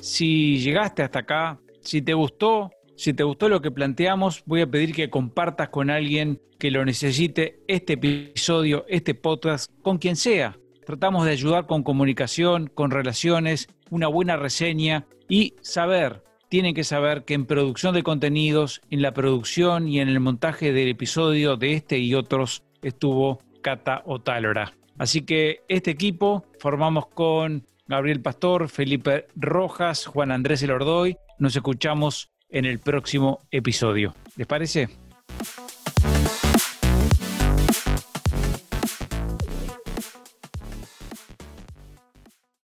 Si 0.00 0.58
llegaste 0.58 1.02
hasta 1.02 1.20
acá, 1.20 1.58
si 1.80 2.02
te 2.02 2.14
gustó, 2.14 2.70
si 2.96 3.12
te 3.12 3.24
gustó 3.24 3.48
lo 3.48 3.60
que 3.60 3.70
planteamos, 3.70 4.42
voy 4.46 4.62
a 4.62 4.70
pedir 4.70 4.94
que 4.94 5.10
compartas 5.10 5.68
con 5.68 5.90
alguien 5.90 6.40
que 6.58 6.70
lo 6.70 6.84
necesite 6.84 7.60
este 7.68 7.94
episodio, 7.94 8.84
este 8.88 9.14
podcast, 9.14 9.70
con 9.82 9.98
quien 9.98 10.16
sea. 10.16 10.56
Tratamos 10.86 11.24
de 11.24 11.32
ayudar 11.32 11.66
con 11.66 11.82
comunicación, 11.82 12.66
con 12.66 12.90
relaciones, 12.90 13.68
una 13.90 14.08
buena 14.08 14.36
reseña 14.36 15.06
y 15.28 15.54
saber 15.62 16.22
tienen 16.54 16.74
que 16.74 16.84
saber 16.84 17.24
que 17.24 17.34
en 17.34 17.46
producción 17.46 17.94
de 17.94 18.04
contenidos, 18.04 18.80
en 18.88 19.02
la 19.02 19.12
producción 19.12 19.88
y 19.88 19.98
en 19.98 20.08
el 20.08 20.20
montaje 20.20 20.72
del 20.72 20.86
episodio 20.86 21.56
de 21.56 21.72
este 21.72 21.98
y 21.98 22.14
otros 22.14 22.62
estuvo 22.80 23.40
Cata 23.60 24.02
Otálora. 24.06 24.72
Así 24.96 25.22
que 25.22 25.64
este 25.66 25.90
equipo 25.90 26.44
formamos 26.60 27.08
con 27.08 27.64
Gabriel 27.88 28.20
Pastor, 28.20 28.68
Felipe 28.68 29.26
Rojas, 29.34 30.06
Juan 30.06 30.30
Andrés 30.30 30.62
Elordoy. 30.62 31.16
Nos 31.40 31.56
escuchamos 31.56 32.30
en 32.48 32.66
el 32.66 32.78
próximo 32.78 33.40
episodio. 33.50 34.14
¿Les 34.36 34.46
parece? 34.46 34.88